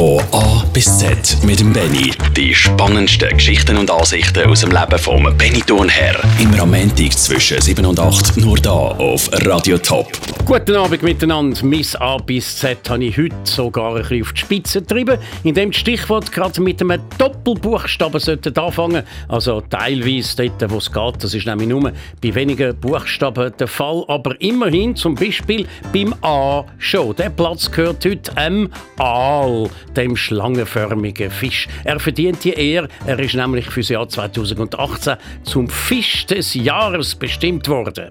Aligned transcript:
Von 0.00 0.18
A 0.32 0.64
bis 0.72 0.96
Z 0.96 1.36
mit 1.44 1.60
dem 1.60 1.74
Benny. 1.74 2.10
Die 2.34 2.54
spannendsten 2.54 3.28
Geschichten 3.36 3.76
und 3.76 3.90
Ansichten 3.90 4.48
aus 4.48 4.62
dem 4.62 4.70
Leben 4.70 4.98
vom 4.98 5.24
Benny 5.36 5.60
Thurnherr. 5.60 6.16
Immer 6.38 6.60
am 6.60 6.70
Montag 6.70 7.12
zwischen 7.12 7.60
7 7.60 7.84
und 7.84 8.00
8 8.00 8.38
nur 8.38 8.56
da 8.56 8.70
auf 8.70 9.28
Radio 9.44 9.76
Top. 9.76 10.10
Guten 10.46 10.76
Abend 10.76 11.02
miteinander. 11.02 11.62
Miss 11.66 11.94
A 11.96 12.16
bis 12.16 12.56
Z 12.56 12.88
habe 12.88 13.04
ich 13.04 13.18
heute 13.18 13.34
sogar 13.44 13.94
ein 13.94 14.00
bisschen 14.00 14.22
auf 14.22 14.32
die 14.32 14.40
Spitze 14.40 14.80
getrieben, 14.80 15.18
indem 15.44 15.70
das 15.70 15.80
Stichwort 15.80 16.32
gerade 16.32 16.62
mit 16.62 16.80
einem 16.80 17.02
Doppelbuchstaben 17.18 18.20
sollte 18.20 18.58
anfangen. 18.58 19.02
Also 19.28 19.60
teilweise 19.60 20.48
dort, 20.48 20.70
wo 20.70 20.78
es 20.78 20.90
geht. 20.90 21.22
Das 21.22 21.34
ist 21.34 21.46
nämlich 21.46 21.68
nur 21.68 21.92
bei 22.22 22.34
wenigen 22.34 22.74
Buchstaben 22.74 23.52
der 23.58 23.68
Fall. 23.68 24.02
Aber 24.08 24.40
immerhin 24.40 24.96
zum 24.96 25.14
Beispiel 25.14 25.66
beim 25.92 26.14
A 26.22 26.64
schon. 26.78 27.14
Der 27.16 27.28
Platz 27.28 27.70
gehört 27.70 28.02
heute 28.06 28.32
M. 28.36 28.70
Aal, 28.96 29.68
dem 29.96 30.16
schlangenförmigen 30.16 31.30
Fisch. 31.30 31.68
Er 31.84 32.00
verdient 32.00 32.44
die 32.44 32.52
Ehre. 32.52 32.88
Er 33.06 33.18
ist 33.18 33.34
nämlich 33.34 33.66
für 33.70 33.80
das 33.80 33.88
Jahr 33.88 34.08
2018 34.08 35.16
zum 35.44 35.68
Fisch 35.68 36.26
des 36.26 36.54
Jahres 36.54 37.14
bestimmt 37.14 37.68
worden. 37.68 38.10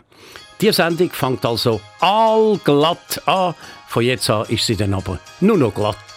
Die 0.62 0.72
Sendung 0.72 1.10
fängt 1.12 1.46
also 1.46 1.80
allglatt 2.00 3.22
an. 3.26 3.56
Von 3.88 4.04
jetzt 4.04 4.30
an 4.30 4.46
ist 4.50 4.66
sie 4.66 4.76
dann 4.76 4.94
aber 4.94 5.20
nur 5.40 5.58
noch 5.58 5.74
glatt. 5.74 6.09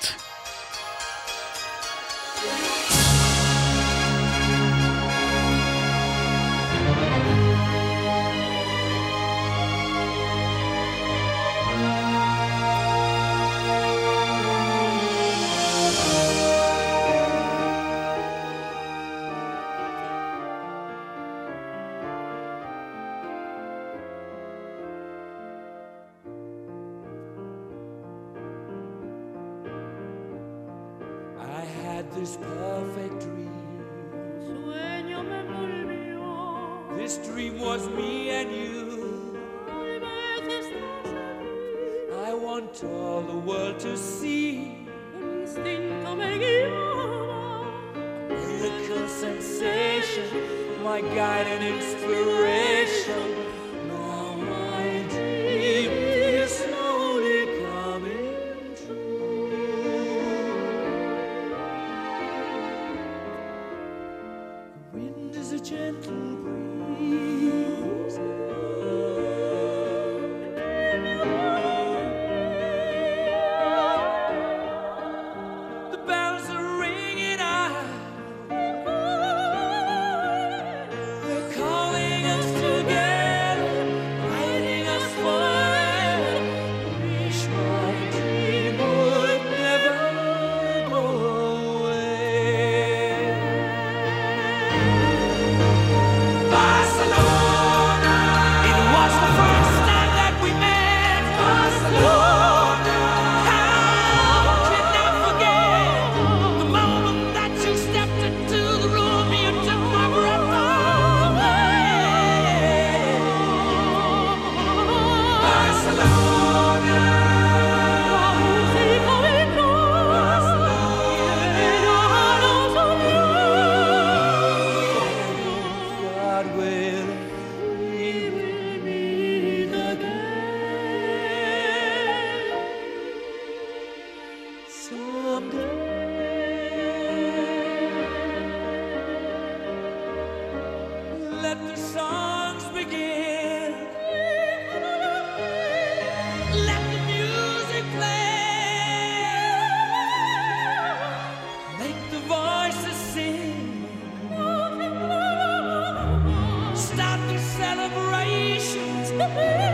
Woohoo! 159.22 159.62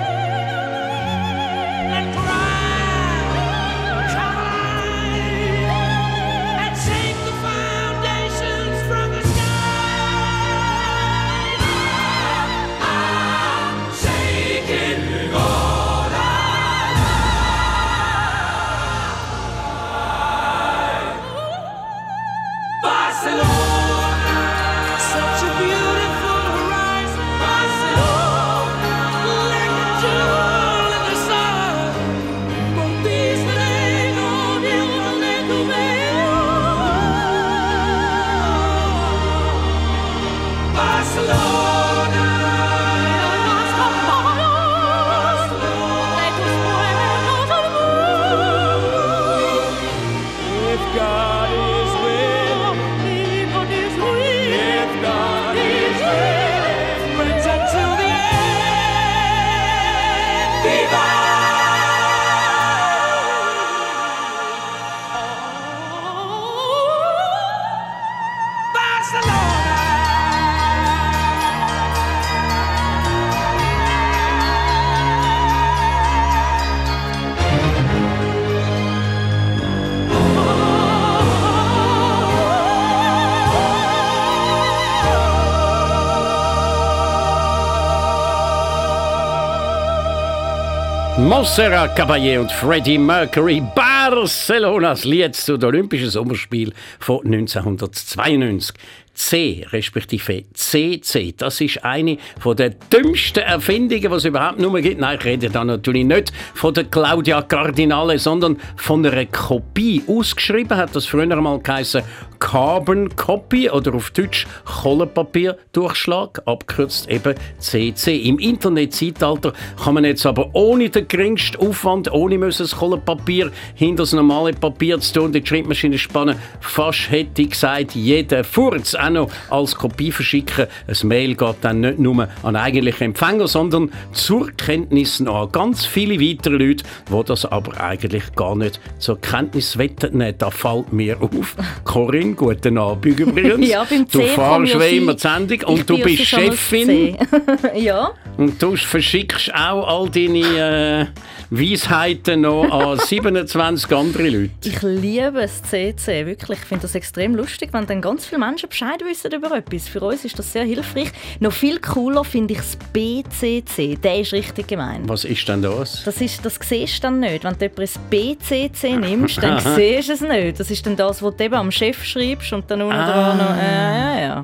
Montserrat 91.39 91.95
Caballé 91.97 92.37
und 92.37 92.51
Freddie 92.51 92.99
Mercury 92.99 93.61
Barcelonas 93.61 95.05
Lied 95.05 95.37
zu 95.37 95.57
den 95.57 95.69
Olympischen 95.69 96.11
Sommerspielen 96.11 96.75
von 96.99 97.25
1992. 97.25 98.75
C, 99.19 99.67
respektive 99.73 100.45
CC, 100.55 101.35
das 101.37 101.61
ist 101.61 101.85
eine 101.85 102.19
von 102.39 102.57
der 102.57 102.71
dümmsten 102.71 103.43
Erfindungen, 103.43 104.01
die 104.01 104.07
es 104.07 104.25
überhaupt 104.25 104.61
nur 104.61 104.81
gibt. 104.81 105.01
Nein, 105.01 105.19
ich 105.19 105.25
rede 105.25 105.51
da 105.51 105.65
natürlich 105.65 106.05
nicht 106.05 106.33
von 106.55 106.73
der 106.73 106.85
Claudia 106.85 107.43
Cardinale, 107.43 108.17
sondern 108.21 108.59
von 108.77 109.05
einer 109.05 109.27
Kopie. 109.27 110.05
Ausgeschrieben 110.07 110.77
hat 110.77 110.95
das 110.95 111.07
früher 111.07 111.23
einmal 111.23 111.59
geheißen 111.59 112.03
Carbon 112.39 113.15
Copy 113.17 113.69
oder 113.69 113.95
auf 113.95 114.11
Deutsch 114.11 114.47
Kohlenpapierdurchschlag, 114.65 116.41
abkürzt 116.47 117.11
eben 117.11 117.35
CC. 117.59 118.17
Im 118.17 118.39
Internetzeitalter 118.39 119.53
kann 119.83 119.95
man 119.95 120.05
jetzt 120.05 120.25
aber 120.27 120.51
ohne 120.53 120.89
den 120.91 121.09
geringsten 121.09 121.57
Aufwand, 121.57 122.11
ohne 122.13 122.39
müssen 122.39 122.63
das 122.63 122.77
Kohlenpapier 122.77 123.51
hinter 123.75 124.05
das 124.05 124.13
normale 124.13 124.53
Papier 124.53 125.01
zu 125.01 125.15
tun, 125.15 125.33
die 125.33 125.45
Schreibmaschine 125.45 125.99
spannen, 125.99 126.37
fast 126.61 127.11
hätte 127.11 127.43
ich 127.43 127.51
gesagt, 127.51 127.97
jeder 127.97 128.45
Furz 128.45 128.95
auch 129.09 129.29
noch 129.29 129.31
als 129.51 129.75
Kopie 129.75 130.13
verschicken. 130.13 130.67
Ein 130.87 131.09
Mail 131.09 131.35
geht 131.35 131.57
dann 131.63 131.81
nicht 131.81 131.99
nur 131.99 132.29
an 132.43 132.57
eigentlichen 132.57 133.07
Empfänger, 133.09 133.49
sondern 133.49 133.91
zur 134.13 134.51
Kenntnis 134.53 135.21
an 135.21 135.51
ganz 135.53 135.85
viele 135.87 136.21
weitere 136.21 136.57
Leute, 136.57 136.85
die 137.11 137.25
das 137.25 137.45
aber 137.45 137.81
eigentlich 137.81 138.35
gar 138.35 138.57
nicht 138.57 138.81
zur 138.99 139.21
Kenntnis 139.21 139.79
wetten. 139.79 140.23
Da 140.39 140.51
fällt 140.51 140.93
mir 140.93 141.21
auf. 141.21 141.57
Corinne, 141.85 142.35
guten 142.35 142.79
Abend 142.79 143.19
übrigens. 143.19 143.69
Ja, 143.69 143.85
beim 143.85 144.09
du 144.09 144.21
C 144.21 144.27
fahrst 144.29 144.81
wie 144.81 144.97
immer 144.97 145.15
die 145.15 145.21
Sendung 145.21 145.59
Ich 145.61 145.67
und 145.67 145.91
du 145.91 145.99
bist 145.99 146.25
Chefin. 146.25 147.17
Ja. 147.75 148.13
Und 148.37 148.63
du 148.63 148.77
verschickst 148.77 149.53
auch 149.55 149.87
all 149.87 150.09
deine 150.09 150.39
äh, 150.39 151.07
Weisheiten 151.51 152.43
noch 152.43 152.65
an 152.71 152.99
27 153.07 153.91
andere 153.97 154.29
Leute. 154.29 154.51
Ich 154.65 154.83
liebe 154.83 155.33
das 155.41 155.63
CC, 155.63 156.27
wirklich. 156.27 156.59
Ich 156.59 156.65
finde 156.67 156.83
das 156.83 156.95
extrem 156.95 157.35
lustig, 157.35 157.71
wenn 157.73 157.87
dann 157.87 158.01
ganz 158.01 158.27
viele 158.27 158.39
Menschen 158.41 158.69
Bescheid 158.69 159.01
wissen 159.05 159.33
über 159.33 159.51
etwas. 159.57 159.89
Für 159.89 160.01
uns 160.01 160.25
ist 160.25 160.39
das 160.39 160.53
sehr 160.53 160.65
hilfreich. 160.65 161.11
Noch 161.41 161.53
viel 161.53 161.79
cooler 161.81 162.25
finde 162.25 162.55
ich 162.55 162.61
das 162.61 162.77
BCC. 162.93 163.97
Der 164.03 164.21
ist 164.21 164.33
richtig 164.33 164.69
gemein. 164.69 165.09
Was 165.09 165.25
ist 165.25 165.49
denn 165.49 165.63
das? 165.63 166.05
Das, 166.05 166.21
ist, 166.21 166.45
das 166.45 166.59
siehst 166.63 166.99
du 166.99 167.03
dann 167.09 167.21
nicht. 167.21 167.45
Wenn 167.45 167.55
du 167.59 167.65
jemand 167.65 167.81
ein 167.81 167.89
BCC 168.11 168.97
nimmst, 168.97 169.43
dann 169.43 169.59
siehst 169.77 170.09
du 170.09 170.13
es 170.13 170.21
nicht. 170.21 170.61
Das 170.61 170.71
ist 170.71 170.85
dann 170.85 170.97
das, 170.97 171.23
was 171.23 171.37
du 171.37 171.45
eben 171.45 171.55
am 171.55 171.71
Chef 171.71 172.05
schreibst 172.05 172.53
und 172.53 172.71
dann 172.71 172.83
unten 172.83 172.95
Ah. 172.95 173.35
dran 173.35 173.39
noch... 173.39 173.57
Äh, 173.57 173.61
ja, 173.63 174.21
ja. 174.21 174.43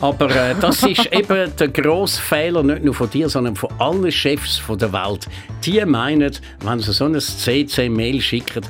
Aber 0.00 0.30
äh, 0.30 0.54
das 0.60 0.82
ist 0.84 1.06
eben 1.12 1.54
der 1.56 1.68
grosse 1.68 2.20
Fehler, 2.20 2.62
nicht 2.62 2.84
nur 2.84 2.94
von 2.94 3.10
dir, 3.10 3.28
sondern 3.28 3.56
von 3.56 3.70
allen 3.78 4.10
Chefs 4.12 4.62
der 4.68 4.92
Welt. 4.92 5.26
Die 5.64 5.84
meinen, 5.84 6.36
wenn 6.64 6.78
sie 6.78 6.92
so 6.92 7.04
ein 7.06 7.18
CC-Mail 7.18 8.20
schicken, 8.20 8.62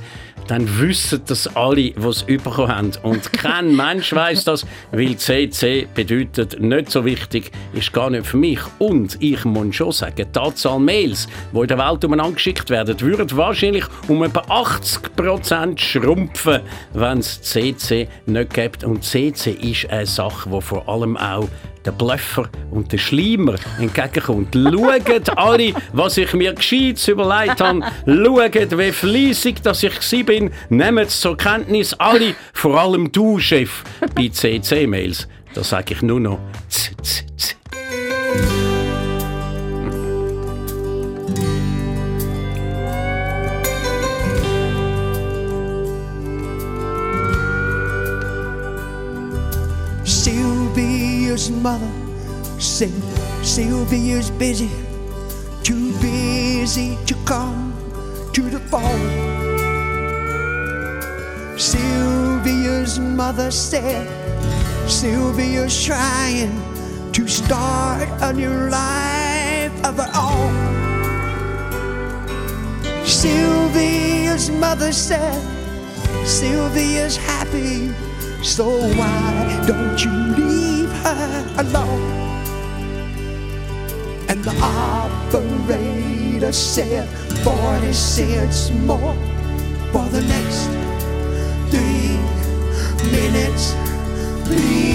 dann 0.48 0.80
wissen 0.80 1.22
das 1.26 1.54
alle, 1.56 1.92
die 1.92 1.94
es 2.06 2.24
bekommen 2.24 2.74
haben. 2.74 2.92
Und 3.02 3.32
kein 3.32 3.76
Mensch 3.76 4.12
weiß 4.12 4.44
das, 4.44 4.66
weil 4.90 5.16
CC 5.16 5.86
bedeutet 5.94 6.60
nicht 6.60 6.90
so 6.90 7.04
wichtig, 7.04 7.52
ist 7.72 7.92
gar 7.92 8.10
nicht 8.10 8.26
für 8.26 8.38
mich. 8.38 8.60
Und 8.78 9.16
ich 9.20 9.44
muss 9.44 9.76
schon 9.76 9.92
sagen, 9.92 10.26
die 10.34 10.38
Anzahl 10.38 10.80
Mails, 10.80 11.28
die 11.52 11.58
in 11.58 11.66
der 11.66 11.78
Welt 11.78 12.04
umeinander 12.04 12.32
geschickt 12.32 12.70
werden, 12.70 13.00
würde 13.00 13.36
wahrscheinlich 13.36 13.84
um 14.08 14.22
etwa 14.22 14.40
80% 14.40 15.78
schrumpfen, 15.78 16.60
wenn 16.94 17.18
es 17.18 17.42
CC 17.42 18.08
nicht 18.26 18.54
gibt. 18.54 18.84
Und 18.84 19.04
CC 19.04 19.52
ist 19.52 19.90
eine 19.90 20.06
Sache, 20.06 20.48
die 20.48 20.60
vor 20.62 20.88
allem 20.88 21.16
auch 21.16 21.48
der 21.88 21.92
Blöffer 21.92 22.50
und 22.70 22.92
der 22.92 22.98
Schleimer 22.98 23.54
entgegenkommt. 23.78 24.54
Schaut 24.54 25.38
alle, 25.38 25.72
was 25.94 26.18
ich 26.18 26.34
mir 26.34 26.52
gescheit 26.52 27.08
überlegt 27.08 27.62
habe. 27.62 27.80
Schaut, 28.04 28.78
wie 28.78 28.92
fleissig 28.92 29.62
dass 29.62 29.82
ich 29.82 30.26
bin. 30.26 30.50
Nehmt 30.68 31.08
es 31.08 31.20
zur 31.20 31.36
Kenntnis. 31.36 31.94
Alle, 31.94 32.34
vor 32.52 32.78
allem 32.78 33.10
du, 33.10 33.38
Chef, 33.38 33.84
bei 34.14 34.28
CC-Mails. 34.28 35.28
Da 35.54 35.64
sage 35.64 35.94
ich 35.94 36.02
nur 36.02 36.20
noch 36.20 36.38
z, 36.68 36.92
z, 37.02 37.24
z. 37.38 37.57
Sylvia's 51.48 51.62
mother 51.62 52.60
said 52.60 52.92
Sylvia's 53.42 54.30
busy, 54.30 54.68
too 55.62 55.98
busy 55.98 56.98
to 57.06 57.14
come 57.24 57.72
to 58.34 58.42
the 58.50 58.60
phone. 58.68 59.08
Sylvia's 61.58 62.98
mother 62.98 63.50
said 63.50 64.06
Sylvia's 64.86 65.82
trying 65.82 66.52
to 67.12 67.26
start 67.26 68.06
a 68.20 68.30
new 68.34 68.68
life 68.68 69.72
of 69.86 69.96
her 69.96 70.12
own. 70.14 70.54
Sylvia's 73.06 74.50
mother 74.50 74.92
said 74.92 75.40
Sylvia's 76.26 77.16
happy, 77.16 77.90
so 78.42 78.68
why 78.98 79.64
don't 79.66 80.04
you 80.04 80.10
leave 80.36 80.57
her 81.04 81.54
alone? 81.58 82.04
And 84.28 84.44
the 84.44 84.54
operator 84.60 86.52
said 86.52 87.08
40 87.44 87.92
cents 87.92 88.70
more 88.70 89.14
for 89.92 90.06
the 90.10 90.20
next 90.20 90.68
three 91.70 92.18
minutes. 93.10 93.74
Please, 94.44 94.90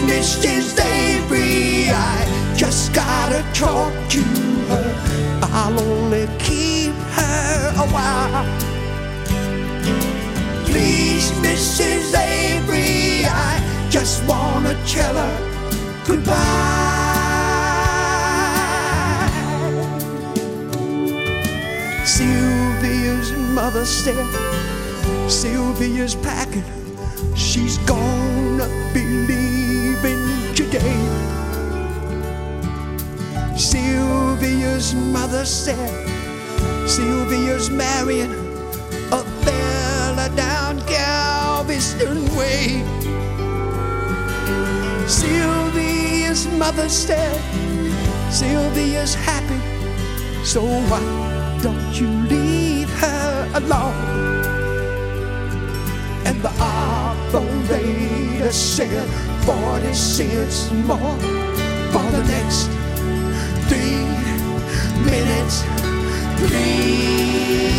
Mrs. 0.00 0.78
Avery, 0.80 1.90
I 1.90 2.26
just 2.56 2.92
gotta 2.94 3.42
talk 3.52 3.92
to 4.10 4.22
her. 4.70 4.94
I'll 5.42 5.78
only 5.78 6.26
keep 6.38 6.94
her 7.18 7.72
a 7.76 7.86
while. 7.94 8.46
Please, 10.66 11.32
Mrs. 11.32 11.57
Just 13.98 14.24
wanna 14.28 14.74
tell 14.86 15.16
her 15.16 16.04
goodbye. 16.06 16.34
Sylvia's 22.06 23.32
mother 23.32 23.84
said, 23.84 24.24
Sylvia's 25.28 26.14
packing, 26.14 26.62
she's 27.34 27.78
gonna 27.78 28.68
be 28.94 29.02
leaving 29.02 30.54
today. 30.54 30.96
Sylvia's 33.56 34.94
mother 34.94 35.44
said, 35.44 36.08
Sylvia's 36.88 37.68
marrying 37.68 38.30
a 39.10 39.24
fella 39.42 40.30
down 40.36 40.78
Galveston 40.86 42.24
Way. 42.36 42.97
Sylvia's 45.08 46.46
mother 46.48 46.86
said, 46.90 47.40
Sylvia's 48.30 49.14
happy, 49.14 49.58
so 50.44 50.60
why 50.62 51.00
don't 51.62 51.98
you 51.98 52.08
leave 52.28 52.90
her 53.00 53.50
alone? 53.54 54.44
And 56.26 56.42
the 56.42 56.52
operator 56.60 58.52
said, 58.52 59.08
40 59.46 59.94
cents 59.94 60.70
more 60.72 61.18
for 61.90 62.04
the 62.12 62.22
next 62.28 62.68
three 63.70 64.04
minutes. 65.08 65.64
Please, 66.36 67.70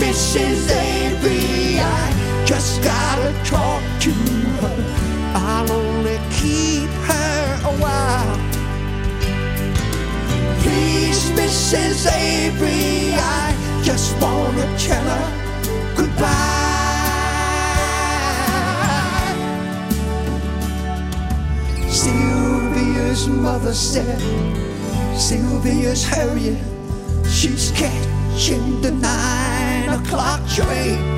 Mrs. 0.00 0.70
Avery, 0.70 1.78
I 1.78 2.42
just 2.46 2.82
gotta 2.82 3.34
talk 3.44 3.82
to 4.00 4.12
her. 4.12 5.07
I'll 5.34 5.70
only 5.70 6.18
keep 6.30 6.90
her 7.08 7.60
a 7.64 7.72
while. 7.82 8.38
Please, 10.62 11.30
Mrs. 11.32 12.10
Avery, 12.12 13.14
I 13.14 13.54
just 13.82 14.20
wanna 14.20 14.66
tell 14.78 15.04
her 15.04 15.94
goodbye. 15.96 16.58
Sylvia's 21.88 23.28
mother 23.28 23.74
said, 23.74 24.20
Sylvia's 25.16 26.04
hurrying. 26.04 26.64
She's 27.26 27.70
catching 27.72 28.80
the 28.80 28.90
nine 28.92 29.88
o'clock 29.90 30.40
train. 30.48 31.17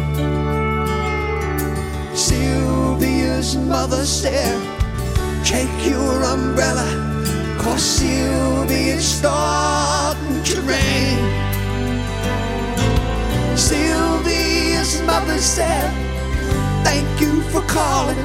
Sylvia's 3.43 3.69
mother 3.69 4.05
said, 4.05 5.47
Take 5.47 5.89
your 5.89 6.25
umbrella, 6.25 6.85
Cause 7.59 7.83
Sylvia's 7.83 9.03
starting 9.03 10.43
to 10.45 10.61
rain. 10.61 11.19
Sylvia's 13.57 15.01
mother 15.07 15.39
said, 15.39 15.91
Thank 16.85 17.09
you 17.19 17.41
for 17.45 17.63
calling. 17.63 18.19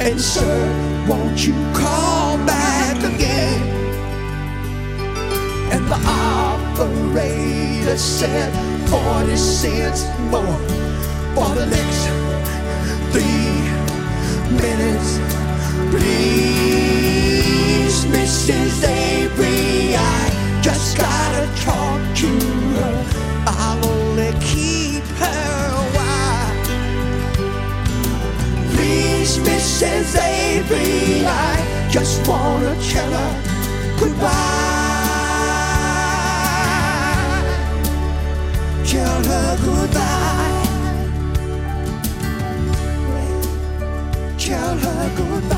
And 0.00 0.20
sir, 0.20 1.06
won't 1.08 1.46
you 1.46 1.54
call 1.72 2.36
back 2.44 2.98
again? 2.98 3.62
And 5.72 5.86
the 5.86 6.00
operator 6.06 7.96
said, 7.96 8.52
40 8.90 9.36
cents 9.36 10.04
more 10.30 10.58
for 11.34 11.48
the 11.54 11.64
next 11.64 12.04
three 13.10 13.73
minutes. 14.50 15.18
Please, 15.90 17.24
Mrs. 18.06 18.84
Avery, 18.84 19.94
I 19.96 20.30
just 20.62 20.96
gotta 20.98 21.46
talk 21.62 22.00
to 22.22 22.28
her. 22.76 22.94
I'll 23.46 23.84
only 23.84 24.32
keep 24.40 25.04
her 25.22 25.70
a 25.70 25.84
while. 25.96 26.54
Please, 28.74 29.38
Mrs. 29.38 30.16
Avery, 30.16 31.26
I 31.26 31.88
just 31.90 32.26
wanna 32.26 32.74
tell 32.90 33.12
her 33.12 33.32
goodbye. 33.98 34.94
Tell 38.86 39.22
her 39.24 39.56
goodbye. 39.64 40.23
aku 45.04 45.53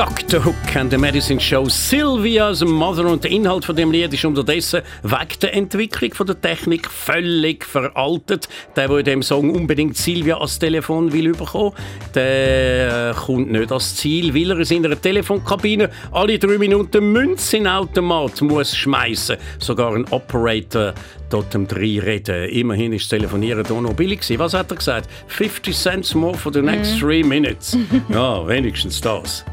Dr. 0.00 0.42
Hook 0.42 0.76
and 0.76 0.90
the 0.90 0.96
Medicine 0.96 1.38
Show 1.38 1.68
Sylvia's 1.68 2.64
Mother 2.64 3.04
und 3.04 3.22
der 3.22 3.30
Inhalt 3.32 3.66
von 3.66 3.76
dem 3.76 3.92
Lied 3.92 4.14
ist 4.14 4.24
unterdessen 4.24 4.80
wegen 5.02 5.40
der 5.42 5.54
Entwicklung 5.54 6.14
von 6.14 6.26
der 6.26 6.40
Technik 6.40 6.88
völlig 6.88 7.66
veraltet. 7.66 8.48
Der, 8.76 8.88
der 8.88 8.96
in 8.96 9.04
dem 9.04 9.22
Song 9.22 9.50
unbedingt 9.50 9.98
Sylvia 9.98 10.38
als 10.38 10.58
Telefon 10.58 11.12
will 11.12 11.32
bekommen, 11.32 11.74
der 12.14 13.10
äh, 13.10 13.14
kommt 13.14 13.52
nicht 13.52 13.70
ans 13.70 13.96
Ziel, 13.96 14.34
weil 14.34 14.52
er 14.52 14.58
in 14.60 14.64
seiner 14.64 14.98
Telefonkabine 14.98 15.90
alle 16.12 16.38
drei 16.38 16.56
Minuten 16.56 17.12
Münze 17.12 17.58
in 17.58 17.66
Automat 17.66 18.40
muss 18.40 18.74
schmeißen. 18.74 19.36
Sogar 19.58 19.94
ein 19.94 20.06
Operator 20.10 20.94
dort 21.28 21.54
am 21.54 21.68
drei 21.68 22.00
reden. 22.00 22.48
Immerhin 22.48 22.94
ist 22.94 23.02
das 23.02 23.18
Telefonieren 23.18 23.66
hier 23.66 23.80
noch 23.82 23.92
billig 23.92 24.20
gewesen. 24.20 24.38
Was 24.38 24.54
hat 24.54 24.70
er 24.72 24.78
gesagt? 24.78 25.10
50 25.26 25.76
Cents 25.76 26.14
more 26.14 26.38
for 26.38 26.50
the 26.50 26.62
next 26.62 26.98
three 26.98 27.22
minutes. 27.22 27.76
ja, 28.08 28.48
wenigstens 28.48 28.98
das. 28.98 29.44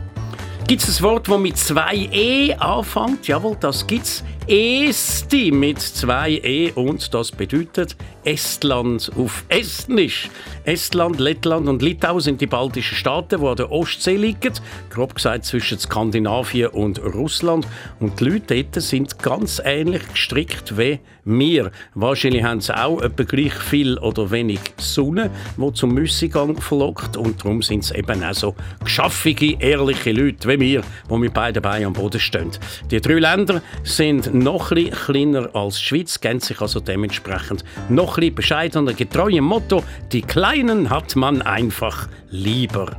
Gibt 0.67 0.83
es 0.83 0.99
ein 0.99 1.03
Wort, 1.03 1.29
das 1.29 1.39
mit 1.39 1.57
zwei 1.57 1.95
E 2.11 2.53
anfängt? 2.55 3.25
Jawohl, 3.25 3.55
das 3.57 3.87
gibt 3.87 4.03
es. 4.03 4.21
Esti 4.49 5.51
mit 5.51 5.81
zwei 5.81 6.39
E 6.41 6.71
und 6.71 7.13
das 7.13 7.33
bedeutet 7.33 7.97
Estland 8.23 9.11
auf 9.17 9.43
Estnisch. 9.49 10.29
Estland, 10.63 11.19
Lettland 11.19 11.67
und 11.67 11.81
Litauen 11.81 12.21
sind 12.21 12.39
die 12.39 12.47
baltischen 12.47 12.95
Staaten, 12.95 13.41
die 13.41 13.45
an 13.45 13.55
der 13.57 13.71
Ostsee 13.71 14.15
liegen, 14.15 14.53
grob 14.89 15.15
gesagt 15.15 15.43
zwischen 15.43 15.79
Skandinavien 15.79 16.69
und 16.69 16.99
Russland. 16.99 17.67
Und 17.99 18.21
die 18.21 18.25
Leute 18.25 18.63
dort 18.63 18.81
sind 18.81 19.19
ganz 19.19 19.61
ähnlich 19.63 20.07
gestrickt 20.07 20.77
wie 20.77 20.99
wir. 21.23 21.71
Wahrscheinlich 21.93 22.43
haben 22.43 22.61
sie 22.61 22.77
auch 22.77 23.01
etwa 23.01 23.23
gleich 23.23 23.53
viel 23.53 23.97
oder 23.97 24.31
wenig 24.31 24.59
Sonne, 24.77 25.29
die 25.57 25.73
zum 25.73 25.93
Müssegang 25.93 26.59
verlockt. 26.59 27.17
Und 27.17 27.41
darum 27.41 27.61
sind 27.61 27.83
es 27.83 27.91
eben 27.91 28.23
auch 28.23 28.33
so 28.33 28.55
geschaffige, 28.83 29.57
ehrliche 29.59 30.11
Leute 30.11 30.47
wie 30.49 30.59
wir, 30.59 30.81
die 31.09 31.17
mit 31.17 31.33
beiden 31.33 31.61
Beinen 31.61 31.87
am 31.87 31.93
Boden 31.93 32.19
stehen. 32.19 32.51
Die 32.91 33.01
drei 33.01 33.19
Länder 33.19 33.61
sind 33.83 34.33
noch 34.39 34.71
ein 34.71 34.91
kleiner 34.91 35.55
als 35.55 35.77
die 35.77 35.85
Schweiz, 35.85 36.19
kennen 36.19 36.39
sich 36.39 36.61
also 36.61 36.79
dementsprechend 36.79 37.63
noch 37.89 38.17
ein 38.17 38.33
bescheidener, 38.33 38.93
getreu 38.93 39.29
im 39.29 39.45
Motto, 39.45 39.83
die 40.11 40.21
Kleinen 40.21 40.89
hat 40.89 41.15
man 41.15 41.41
einfach 41.41 42.07
lieber. 42.29 42.97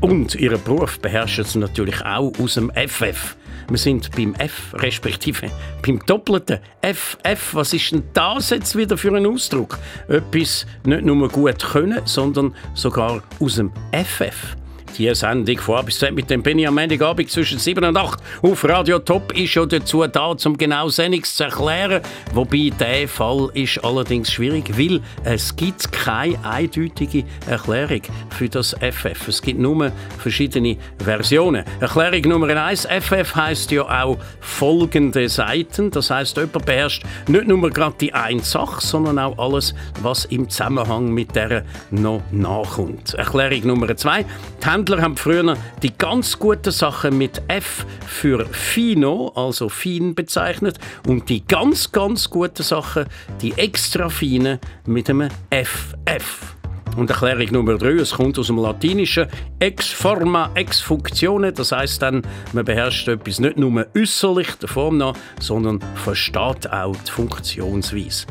Und 0.00 0.34
ihren 0.34 0.62
Beruf 0.62 1.00
beherrschen 1.00 1.44
sie 1.44 1.58
natürlich 1.58 2.04
auch 2.04 2.32
aus 2.38 2.54
dem 2.54 2.70
FF. 2.70 3.36
Wir 3.68 3.78
sind 3.78 4.14
beim 4.14 4.34
F, 4.34 4.74
respektive 4.74 5.50
beim 5.84 5.98
doppelten 6.06 6.60
FF. 6.82 7.54
Was 7.54 7.72
ist 7.72 7.90
denn 7.90 8.04
das 8.12 8.50
jetzt 8.50 8.76
wieder 8.76 8.96
für 8.96 9.16
ein 9.16 9.26
Ausdruck? 9.26 9.78
Etwas 10.08 10.66
nicht 10.84 11.02
nur 11.02 11.28
gut 11.28 11.64
können, 11.64 12.00
sondern 12.04 12.54
sogar 12.74 13.22
aus 13.40 13.56
dem 13.56 13.72
FF. 13.92 14.56
Die 14.98 15.14
Sendung 15.14 15.58
von 15.58 15.76
A 15.76 15.82
bis 15.82 15.98
Z 15.98 16.14
mit 16.14 16.30
dem 16.30 16.42
Benny 16.42 16.66
am 16.66 16.74
Montagabend 16.74 17.30
zwischen 17.30 17.58
7 17.58 17.84
und 17.84 17.98
8 17.98 18.18
auf 18.40 18.64
Radio 18.64 18.98
Top 18.98 19.30
ist 19.36 19.50
schon 19.50 19.68
dazu 19.68 20.06
da, 20.06 20.34
um 20.42 20.56
genau 20.56 20.88
Sendungs 20.88 21.34
zu 21.34 21.44
erklären. 21.44 22.00
Wobei 22.32 22.72
der 22.80 23.06
Fall 23.06 23.50
ist 23.52 23.84
allerdings 23.84 24.32
schwierig, 24.32 24.70
weil 24.78 25.02
es 25.22 25.54
gibt 25.54 25.92
keine 25.92 26.42
eindeutige 26.42 27.24
Erklärung 27.46 28.00
für 28.30 28.48
das 28.48 28.74
FF. 28.80 29.28
Es 29.28 29.42
gibt 29.42 29.60
nur 29.60 29.92
verschiedene 30.18 30.78
Versionen. 30.98 31.64
Erklärung 31.80 32.22
Nummer 32.30 32.48
1, 32.48 32.86
FF 32.86 33.34
heißt 33.34 33.72
ja 33.72 33.82
auch 33.82 34.16
folgende 34.40 35.28
Seiten. 35.28 35.90
Das 35.90 36.10
heißt, 36.10 36.38
jemand 36.38 36.64
beherrscht 36.64 37.04
nicht 37.28 37.46
nur 37.46 37.68
gerade 37.68 37.96
die 38.00 38.14
eine 38.14 38.42
Sache, 38.42 38.80
sondern 38.80 39.18
auch 39.18 39.36
alles, 39.36 39.74
was 40.00 40.24
im 40.26 40.48
Zusammenhang 40.48 41.12
mit 41.12 41.36
der 41.36 41.64
noch 41.90 42.22
nachkommt. 42.30 43.12
Erklärung 43.12 43.66
Nummer 43.66 43.94
2, 43.94 44.24
die 44.62 44.85
Händler 44.86 45.02
haben 45.02 45.16
früher 45.16 45.56
die 45.82 45.98
ganz 45.98 46.38
guten 46.38 46.70
Sachen 46.70 47.18
mit 47.18 47.42
F 47.48 47.84
für 48.06 48.46
Fino, 48.46 49.32
also 49.34 49.68
fein 49.68 50.14
bezeichnet, 50.14 50.78
und 51.08 51.28
die 51.28 51.44
ganz, 51.44 51.90
ganz 51.90 52.30
guten 52.30 52.62
Sachen, 52.62 53.06
die 53.42 53.52
extra 53.54 54.08
feinen, 54.08 54.60
mit 54.86 55.10
einem 55.10 55.28
FF. 55.50 56.54
Und 56.96 57.10
Erklärung 57.10 57.48
Nummer 57.50 57.78
3, 57.78 57.94
es 57.94 58.12
kommt 58.12 58.38
aus 58.38 58.46
dem 58.46 58.58
Latinischen 58.58 59.26
ex 59.58 59.88
forma, 59.88 60.52
ex 60.54 60.80
functione, 60.80 61.52
das 61.52 61.72
heißt 61.72 62.02
dann, 62.02 62.22
man 62.52 62.64
beherrscht 62.64 63.08
etwas 63.08 63.40
nicht 63.40 63.56
nur 63.56 63.88
äußerlich 63.96 64.54
der 64.54 64.68
Form 64.68 64.98
nach, 64.98 65.14
sondern 65.40 65.80
versteht 65.96 66.70
auch 66.70 66.94
die 66.94 67.10
Funktionsweise. 67.10 68.26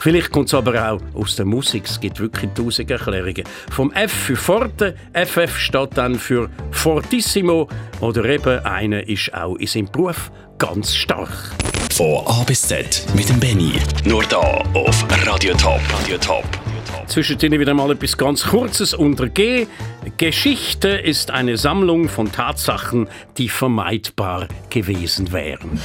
Vielleicht 0.00 0.30
kommt 0.30 0.48
es 0.48 0.54
aber 0.54 0.92
auch 0.92 1.00
aus 1.12 1.36
der 1.36 1.44
Musik. 1.44 1.84
Es 1.84 2.00
gibt 2.00 2.20
wirklich 2.20 2.50
tausend 2.54 2.90
Erklärungen. 2.90 3.44
Vom 3.70 3.92
F 3.92 4.10
für 4.10 4.34
Forte, 4.34 4.96
FF 5.12 5.58
steht 5.58 5.90
dann 5.94 6.14
für 6.14 6.48
Fortissimo 6.70 7.68
oder 8.00 8.24
eben 8.24 8.64
einer 8.64 9.06
ist 9.06 9.34
auch 9.34 9.56
in 9.56 9.66
seinem 9.66 9.92
Beruf 9.92 10.32
ganz 10.56 10.96
stark. 10.96 11.28
Von 11.92 12.26
A 12.26 12.42
bis 12.44 12.62
Z 12.62 13.04
mit 13.14 13.28
dem 13.28 13.38
Benny. 13.38 13.74
Nur 14.06 14.24
da 14.24 14.40
auf 14.72 15.04
Radio 15.26 15.52
Top. 15.52 15.80
Radio 15.92 16.16
Top. 16.16 16.46
Zwischendrin 17.06 17.60
wieder 17.60 17.74
mal 17.74 17.90
etwas 17.90 18.16
ganz 18.16 18.44
Kurzes 18.44 18.94
unter 18.94 19.28
G. 19.28 19.66
Geschichte 20.16 20.88
ist 20.88 21.30
eine 21.30 21.58
Sammlung 21.58 22.08
von 22.08 22.32
Tatsachen, 22.32 23.06
die 23.36 23.50
vermeidbar 23.50 24.48
gewesen 24.70 25.30
wären. 25.30 25.78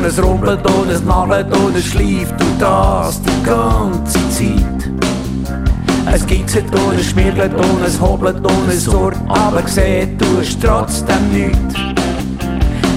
Und 0.00 0.06
es 0.06 0.22
rumpelt 0.22 0.66
und 0.66 0.90
es 0.90 1.02
knallt 1.02 1.54
und 1.56 1.76
es 1.76 1.84
schleift 1.84 2.32
und 2.40 2.58
das 2.58 3.20
die 3.20 3.42
ganze 3.42 4.18
Zeit. 4.30 4.90
Es 6.12 6.26
kitzelt 6.26 6.74
und 6.74 6.98
es 6.98 7.10
schmirgelt 7.10 7.52
und 7.54 7.84
es 7.86 8.00
hobelt 8.00 8.38
und 8.38 8.68
es 8.68 8.84
surrt, 8.84 9.18
aber 9.28 9.60
du 9.60 10.40
es 10.40 10.58
trotzdem 10.58 11.32
nichts. 11.32 11.74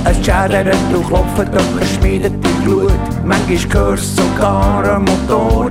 Es 0.05 0.17
schädert 0.17 0.75
und 0.93 1.07
klopft 1.07 1.39
und 1.39 1.81
es 1.81 1.93
schmiedet 1.95 2.33
im 2.33 2.63
Blut. 2.63 2.91
Manchmal 3.25 3.83
hörst 3.83 4.15
sogar 4.15 4.83
einen 4.83 5.05
Motor. 5.05 5.69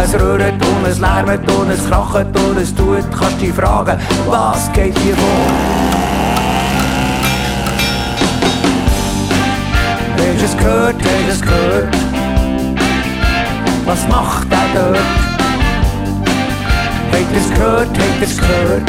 Es 0.00 0.14
rührt 0.14 0.52
und 0.52 0.88
es 0.88 1.00
lärmt 1.00 1.50
und 1.50 1.70
es 1.70 1.84
kracht 1.88 2.26
und 2.26 2.58
es 2.60 2.72
tut. 2.74 3.04
Kannst 3.18 3.40
dich 3.40 3.52
fragen, 3.52 3.98
was 4.28 4.72
geht 4.72 4.96
hier 4.98 5.16
vor? 5.16 5.97
Gehört, 10.68 10.96
hast 11.02 11.26
du 11.26 11.32
es 11.32 11.42
gehört? 11.42 11.96
Was 13.86 14.08
macht 14.08 14.50
der 14.50 14.66
dort? 14.74 14.98
Habt 17.10 17.32
ihr 17.32 17.40
es 17.40 17.54
gehört, 17.54 17.88
habt 17.88 18.20
ihr 18.20 18.26
es 18.26 18.36
gehört? 18.36 18.88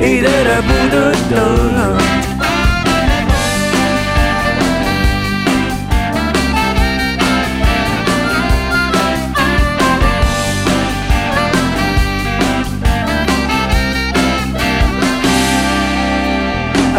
In 0.00 0.20
dieser 0.20 0.62
Bude 0.62 1.12
dort. 1.30 2.39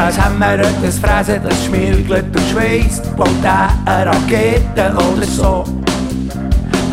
Haben 0.01 0.39
wir 0.39 0.59
etwas 0.59 0.97
fressen, 0.97 1.41
das 1.43 1.65
schmirgelt 1.65 2.25
und 2.35 2.49
schweißt, 2.51 3.15
baut 3.15 3.27
eine 3.45 4.07
Rakete 4.07 4.91
oder 4.95 5.25
so. 5.25 5.63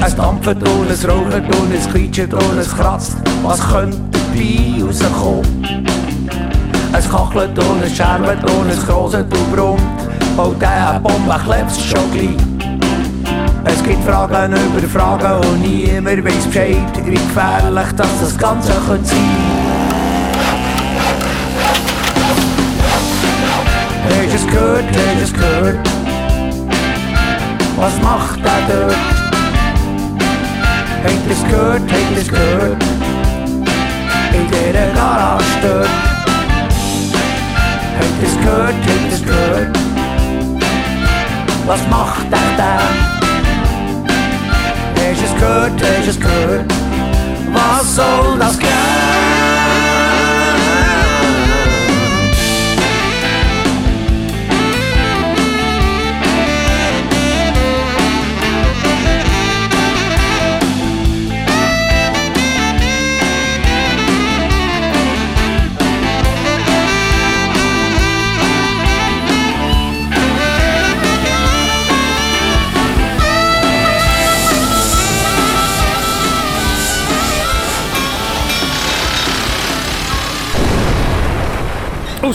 Es 0.05 0.15
dampft 0.15 0.47
und 0.47 0.91
es 0.91 1.09
raucht 1.09 1.35
und 1.35 1.75
es 1.75 1.88
quietscht 1.91 2.33
und 2.33 2.59
es 2.59 2.69
kratzt, 2.77 3.17
was 3.43 3.67
könnte 3.67 3.97
dabei 4.12 4.85
rauskommen? 4.85 5.65
Es 6.93 7.11
kachelt 7.11 7.59
und 7.59 7.83
es 7.83 7.97
scherbt 7.97 8.50
und 8.50 8.71
es 8.71 8.87
groset 8.87 9.27
und 9.33 9.57
brummt, 9.57 9.83
baut 10.37 10.62
eine 10.62 11.00
Bombe, 11.00 11.35
klebst 11.47 11.83
schon 11.83 12.12
gleich. 12.12 12.37
Es 13.65 13.83
gibt 13.83 14.05
Fragen 14.05 14.53
über 14.53 14.87
Fragen 14.87 15.49
und 15.49 15.62
niemand 15.62 16.25
weiß 16.25 16.47
Bescheid, 16.47 16.77
wie 17.05 17.11
gefährlich 17.11 17.93
das, 17.97 18.21
das 18.21 18.38
Ganze 18.38 18.73
könnte 18.87 19.09
sein. 19.09 19.58
Es 24.38 24.47
gehört, 24.47 24.85
hast 24.85 25.23
es 25.23 25.33
gehört? 25.33 25.88
Was 27.76 28.00
macht 28.02 28.38
der 28.45 28.61
dort? 28.68 28.97
Ihr 31.04 31.33
es 31.33 31.42
gehört, 31.45 31.83
ihr 31.90 32.18
es 32.18 32.28
gehört? 32.28 32.83
In 34.33 34.47
dieser 34.49 34.87
Garage 34.95 35.45
dort. 35.62 35.88
Ihr 38.00 38.28
es 38.28 38.37
gehört, 38.45 38.75
ihr 38.87 39.12
es 39.12 39.23
gehört? 39.23 39.78
Was 41.66 41.80
macht 41.90 42.26
der 42.30 42.49
da? 42.57 42.78
Hast 44.97 45.23
es 45.25 45.35
gehört, 45.40 45.83
hast 45.83 46.09
es 46.09 46.21
gehört? 46.21 46.73
Was 47.52 47.97
soll 47.97 48.38
das 48.38 48.59
gehen? 48.59 49.18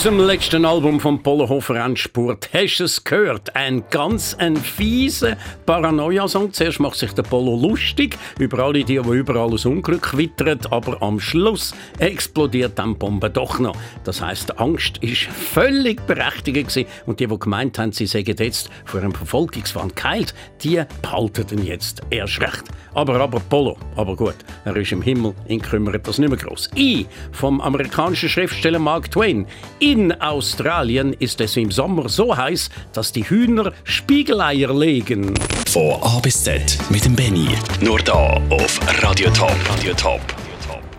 Aus 0.03 0.09
dem 0.09 0.19
letzten 0.19 0.65
Album 0.65 0.99
von 0.99 1.23
Polohofer 1.23 1.77
Endspurt 1.77 2.49
hast 2.53 2.79
du 2.81 2.83
es 2.83 3.05
gehört. 3.05 3.55
Ein 3.55 3.85
ganz 3.89 4.35
ein 4.37 4.57
fieser 4.57 5.37
Paranoia-Song. 5.65 6.51
Zuerst 6.51 6.81
macht 6.81 6.97
sich 6.97 7.13
der 7.13 7.23
Polo 7.23 7.55
lustig 7.55 8.17
über 8.37 8.59
alle 8.65 8.83
die, 8.83 8.99
die 9.01 9.17
überall 9.17 9.53
aus 9.53 9.65
Unglück 9.65 10.17
wittern, 10.17 10.59
aber 10.71 11.01
am 11.01 11.21
Schluss 11.21 11.73
explodiert 11.99 12.77
dann 12.77 12.97
Bombe 12.97 13.29
doch 13.29 13.59
noch. 13.59 13.77
Das 14.03 14.19
heißt, 14.19 14.49
die 14.49 14.57
Angst 14.57 14.97
ist 14.97 15.23
völlig 15.23 16.05
berechtigt 16.05 16.67
gewesen. 16.67 16.85
und 17.05 17.21
die, 17.21 17.27
die 17.27 17.39
gemeint 17.39 17.79
haben, 17.79 17.93
sie 17.93 18.05
sägen 18.05 18.35
jetzt 18.37 18.69
vor 18.83 18.99
einem 18.99 19.13
Verfolgungswahn 19.13 19.93
geheilt, 19.95 20.35
die 20.63 20.83
behalten 21.01 21.59
ihn 21.59 21.65
jetzt 21.65 22.01
erst 22.09 22.41
recht. 22.41 22.63
Aber, 22.93 23.15
aber 23.21 23.39
Polo, 23.39 23.77
aber 23.95 24.15
gut, 24.15 24.35
er 24.65 24.75
ist 24.75 24.91
im 24.91 25.01
Himmel, 25.01 25.33
ihn 25.47 25.61
kümmert 25.61 26.05
das 26.07 26.19
nicht 26.19 26.29
mehr 26.29 26.37
groß. 26.37 26.69
Ich, 26.75 27.07
vom 27.31 27.59
amerikanischen 27.61 28.29
Schriftsteller 28.29 28.79
Mark 28.79 29.09
Twain, 29.09 29.47
in 29.93 30.11
Australien 30.21 31.13
ist 31.19 31.39
es 31.39 31.55
im 31.55 31.69
Sommer 31.69 32.09
so 32.09 32.35
heiß, 32.35 32.71
dass 32.93 33.11
die 33.11 33.29
Hühner 33.29 33.71
Spiegeleier 33.83 34.73
legen. 34.73 35.35
Von 35.69 36.01
A 36.01 36.19
bis 36.19 36.43
Z 36.43 36.79
mit 36.89 37.05
dem 37.05 37.15
Benny. 37.15 37.49
Nur 37.79 37.99
da 37.99 38.41
auf 38.49 38.79
Radio 39.03 39.29
Top. 39.29 39.55
Radio 39.69 39.93
Top. 39.93 40.42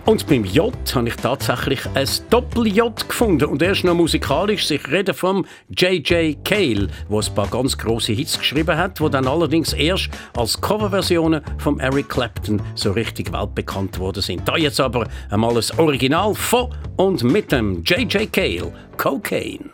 Und 0.07 0.27
beim 0.27 0.45
J 0.45 0.75
habe 0.95 1.09
ich 1.09 1.17
tatsächlich 1.17 1.81
ein 1.95 2.07
Doppel-J 2.29 3.09
gefunden. 3.09 3.47
Und 3.47 3.63
erst 3.63 3.85
noch 3.85 3.95
musikalisch. 3.95 4.71
Ich 4.71 4.87
rede 4.91 5.15
vom 5.15 5.47
J.J. 5.71 6.45
Cale, 6.45 6.89
der 7.09 7.19
ein 7.19 7.35
paar 7.35 7.47
ganz 7.49 7.79
große 7.79 8.13
Hits 8.13 8.39
geschrieben 8.39 8.77
hat, 8.77 9.01
die 9.01 9.09
dann 9.09 9.27
allerdings 9.27 9.73
erst 9.73 10.11
als 10.37 10.61
Coverversionen 10.61 11.43
von 11.57 11.81
Eric 11.81 12.11
Clapton 12.11 12.61
so 12.75 12.93
richtig 12.93 13.33
weltbekannt 13.33 13.99
worden 13.99 14.23
sind. 14.23 14.47
Da 14.47 14.59
jetzt 14.59 14.79
aber 14.79 15.09
einmal 15.31 15.55
das 15.55 15.77
Original 15.79 16.35
von 16.35 16.75
und 16.97 17.25
mit 17.25 17.51
dem 17.51 17.83
J.J. 17.83 18.31
Cale, 18.31 18.73
Cocaine. 18.99 19.71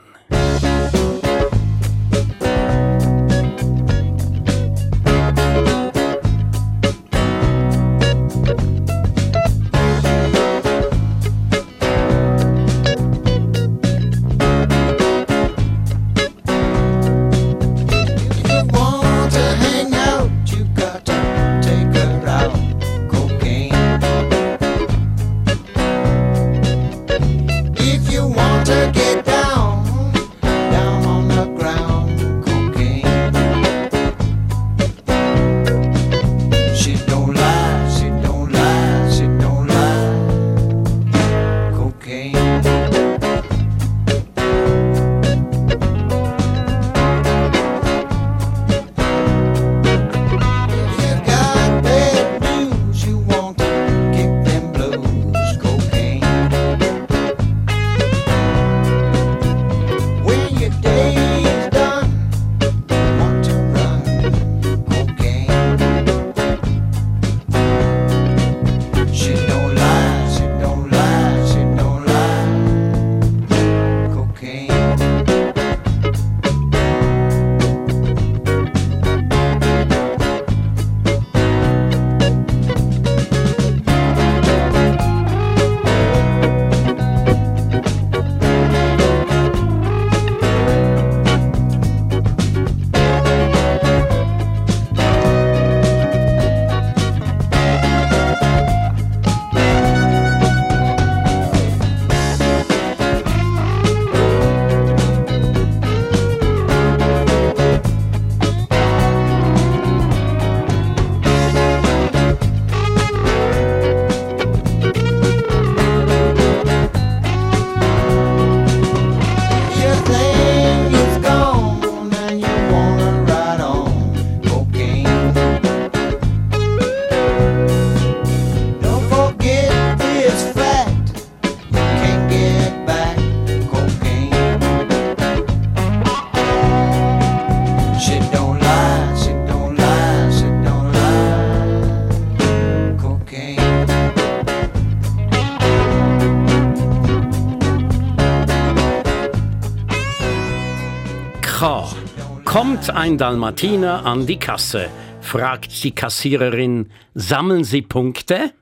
Ein 153.01 153.17
Dalmatiner 153.17 154.05
an 154.05 154.27
die 154.27 154.39
Kasse, 154.39 154.91
fragt 155.23 155.85
die 155.85 155.91
Kassiererin, 155.91 156.91
sammeln 157.15 157.65
Sie 157.65 157.81
Punkte? 157.81 158.53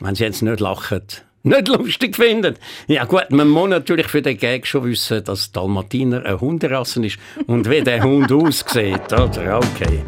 Wenn 0.00 0.14
Sie 0.14 0.24
jetzt 0.24 0.40
nicht 0.40 0.60
lachen, 0.60 1.02
nicht 1.42 1.68
lustig 1.68 2.16
finden. 2.16 2.56
Ja 2.86 3.04
gut, 3.04 3.30
man 3.30 3.48
muss 3.48 3.68
natürlich 3.70 4.08
für 4.08 4.20
den 4.22 4.36
Gag 4.36 4.66
schon 4.66 4.84
wissen, 4.84 5.24
dass 5.24 5.50
Dalmatiner 5.52 6.24
eine 6.24 6.40
Hunderasse 6.40 7.04
ist 7.04 7.18
und 7.46 7.68
wie 7.70 7.80
der 7.82 8.02
Hund 8.02 8.30
aussieht, 8.32 9.12
oder? 9.12 9.58
Okay. 9.58 10.02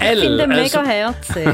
Ich 0.00 0.20
finde 0.20 0.44
ihn 0.44 0.52
also- 0.52 0.80
mega 0.80 0.84
herzig. 0.90 1.48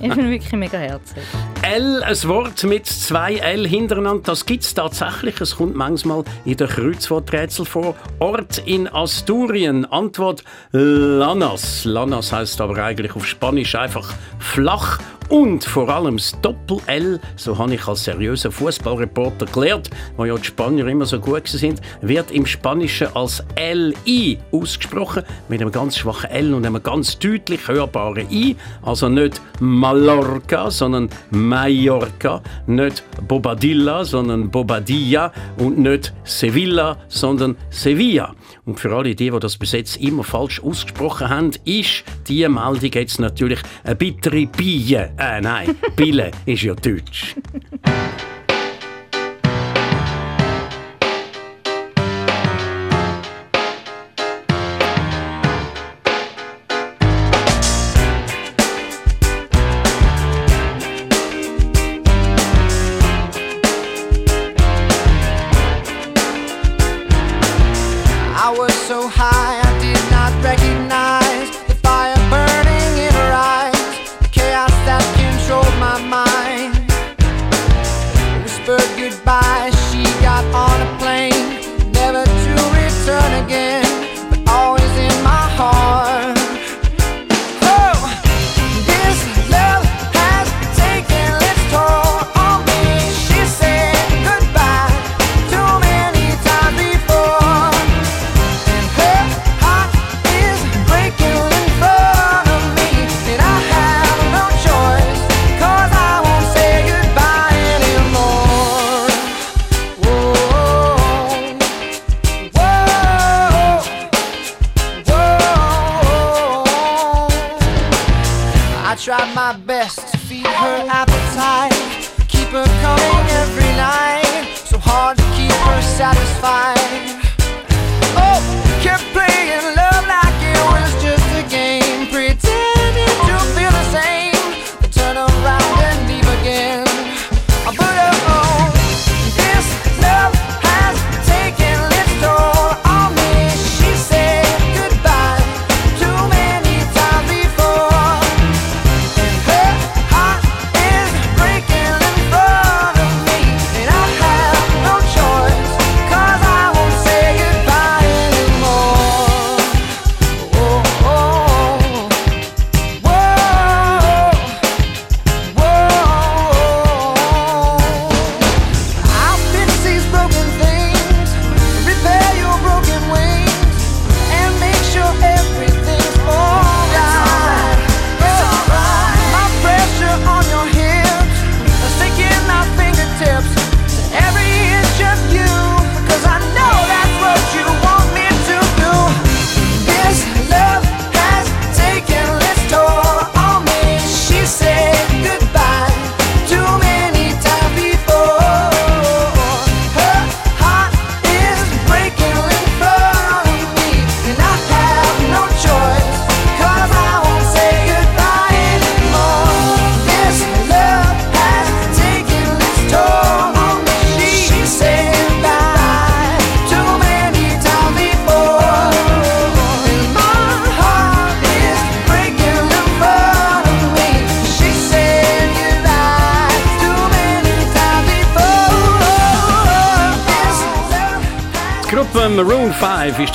ich 0.00 0.12
finde 0.12 0.30
wirklich 0.30 0.52
mega 0.52 0.78
herzig. 0.78 1.22
L, 1.62 2.02
ein 2.04 2.22
Wort 2.28 2.62
mit 2.64 2.86
zwei 2.86 3.34
L 3.36 3.66
hintereinander, 3.66 4.22
das 4.24 4.46
gibt 4.46 4.62
es 4.62 4.72
tatsächlich. 4.74 5.40
Es 5.40 5.56
kommt 5.56 5.74
manchmal 5.74 6.22
in 6.44 6.56
den 6.56 6.68
Kreuzworträtsel 6.68 7.64
vor. 7.64 7.96
Ort 8.20 8.58
in 8.66 8.86
Asturien. 8.88 9.84
Antwort 9.86 10.44
Lanas. 10.70 11.84
Lanas 11.84 12.32
heißt 12.32 12.60
aber 12.60 12.76
eigentlich 12.82 13.16
auf 13.16 13.26
Spanisch 13.26 13.74
einfach 13.74 14.14
flach. 14.38 14.98
Und 15.28 15.64
vor 15.64 15.88
allem 15.88 16.18
das 16.18 16.36
Doppel-L, 16.40 17.20
so 17.34 17.58
habe 17.58 17.74
ich 17.74 17.88
als 17.88 18.04
seriöser 18.04 18.52
Fußballreporter 18.52 19.46
gelernt, 19.46 19.90
wo 20.16 20.24
ja 20.24 20.36
die 20.36 20.44
Spanier 20.44 20.86
immer 20.86 21.04
so 21.04 21.18
gut 21.18 21.48
sind, 21.48 21.80
wird 22.00 22.30
im 22.30 22.46
Spanischen 22.46 23.08
als 23.14 23.42
LI 23.58 24.38
ausgesprochen, 24.52 25.24
mit 25.48 25.60
einem 25.60 25.72
ganz 25.72 25.98
schwachen 25.98 26.30
L 26.30 26.54
und 26.54 26.64
einem 26.64 26.80
ganz 26.80 27.18
deutlich 27.18 27.66
hörbaren 27.66 28.30
I. 28.30 28.56
Also 28.82 29.08
nicht 29.08 29.40
Mallorca, 29.58 30.70
sondern 30.70 31.08
Mallorca, 31.30 32.40
nicht 32.66 33.02
Bobadilla, 33.26 34.04
sondern 34.04 34.48
Bobadilla 34.48 35.32
und 35.58 35.78
nicht 35.78 36.12
Sevilla, 36.24 36.98
sondern 37.08 37.56
Sevilla. 37.70 38.32
Und 38.66 38.80
für 38.80 38.92
alle 38.94 39.14
die, 39.14 39.30
die 39.30 39.38
das 39.38 39.56
bis 39.56 39.72
jetzt 39.72 39.96
immer 39.98 40.24
falsch 40.24 40.60
ausgesprochen 40.60 41.30
haben, 41.30 41.50
ist 41.64 42.02
diese 42.26 42.48
Meldung 42.48 42.90
jetzt 42.92 43.20
natürlich 43.20 43.60
eine 43.84 43.94
bittere 43.94 44.46
Bille. 44.46 45.12
Äh, 45.16 45.40
nein, 45.40 45.76
Bille 45.94 46.32
ist 46.44 46.62
ja 46.62 46.74
Deutsch. 46.74 47.36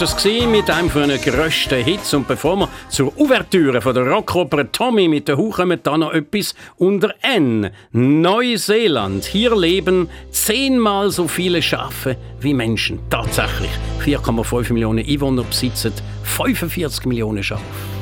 das 0.02 0.26
mit 0.26 0.68
einem 0.68 0.90
von 0.90 1.10
den 1.10 1.22
grössten 1.22 1.84
Hits. 1.84 2.12
Und 2.16 2.28
bevor 2.28 2.56
wir 2.56 2.70
zur 2.90 3.16
Ouvertüre 3.20 3.82
von 3.82 3.94
der 3.94 4.08
Rockoper 4.08 4.72
Tommy 4.72 5.08
mit 5.08 5.28
der 5.28 5.38
Hu 5.38 5.52
kommen, 5.52 5.80
dann 5.84 6.00
noch 6.00 6.12
etwas 6.12 6.56
unter 6.78 7.14
N. 7.22 7.70
Neuseeland. 7.92 9.26
Hier 9.26 9.56
leben 9.56 10.10
zehnmal 10.32 11.12
so 11.12 11.28
viele 11.28 11.62
Schafe 11.62 12.18
wie 12.40 12.56
Menschen. 12.56 13.00
Tatsächlich. 13.12 13.70
4,5 14.04 14.74
Millionen 14.74 15.06
Einwohner 15.06 15.44
besitzen 15.44 15.94
45 16.24 17.06
Millionen 17.06 17.44
Schafe. 17.44 18.01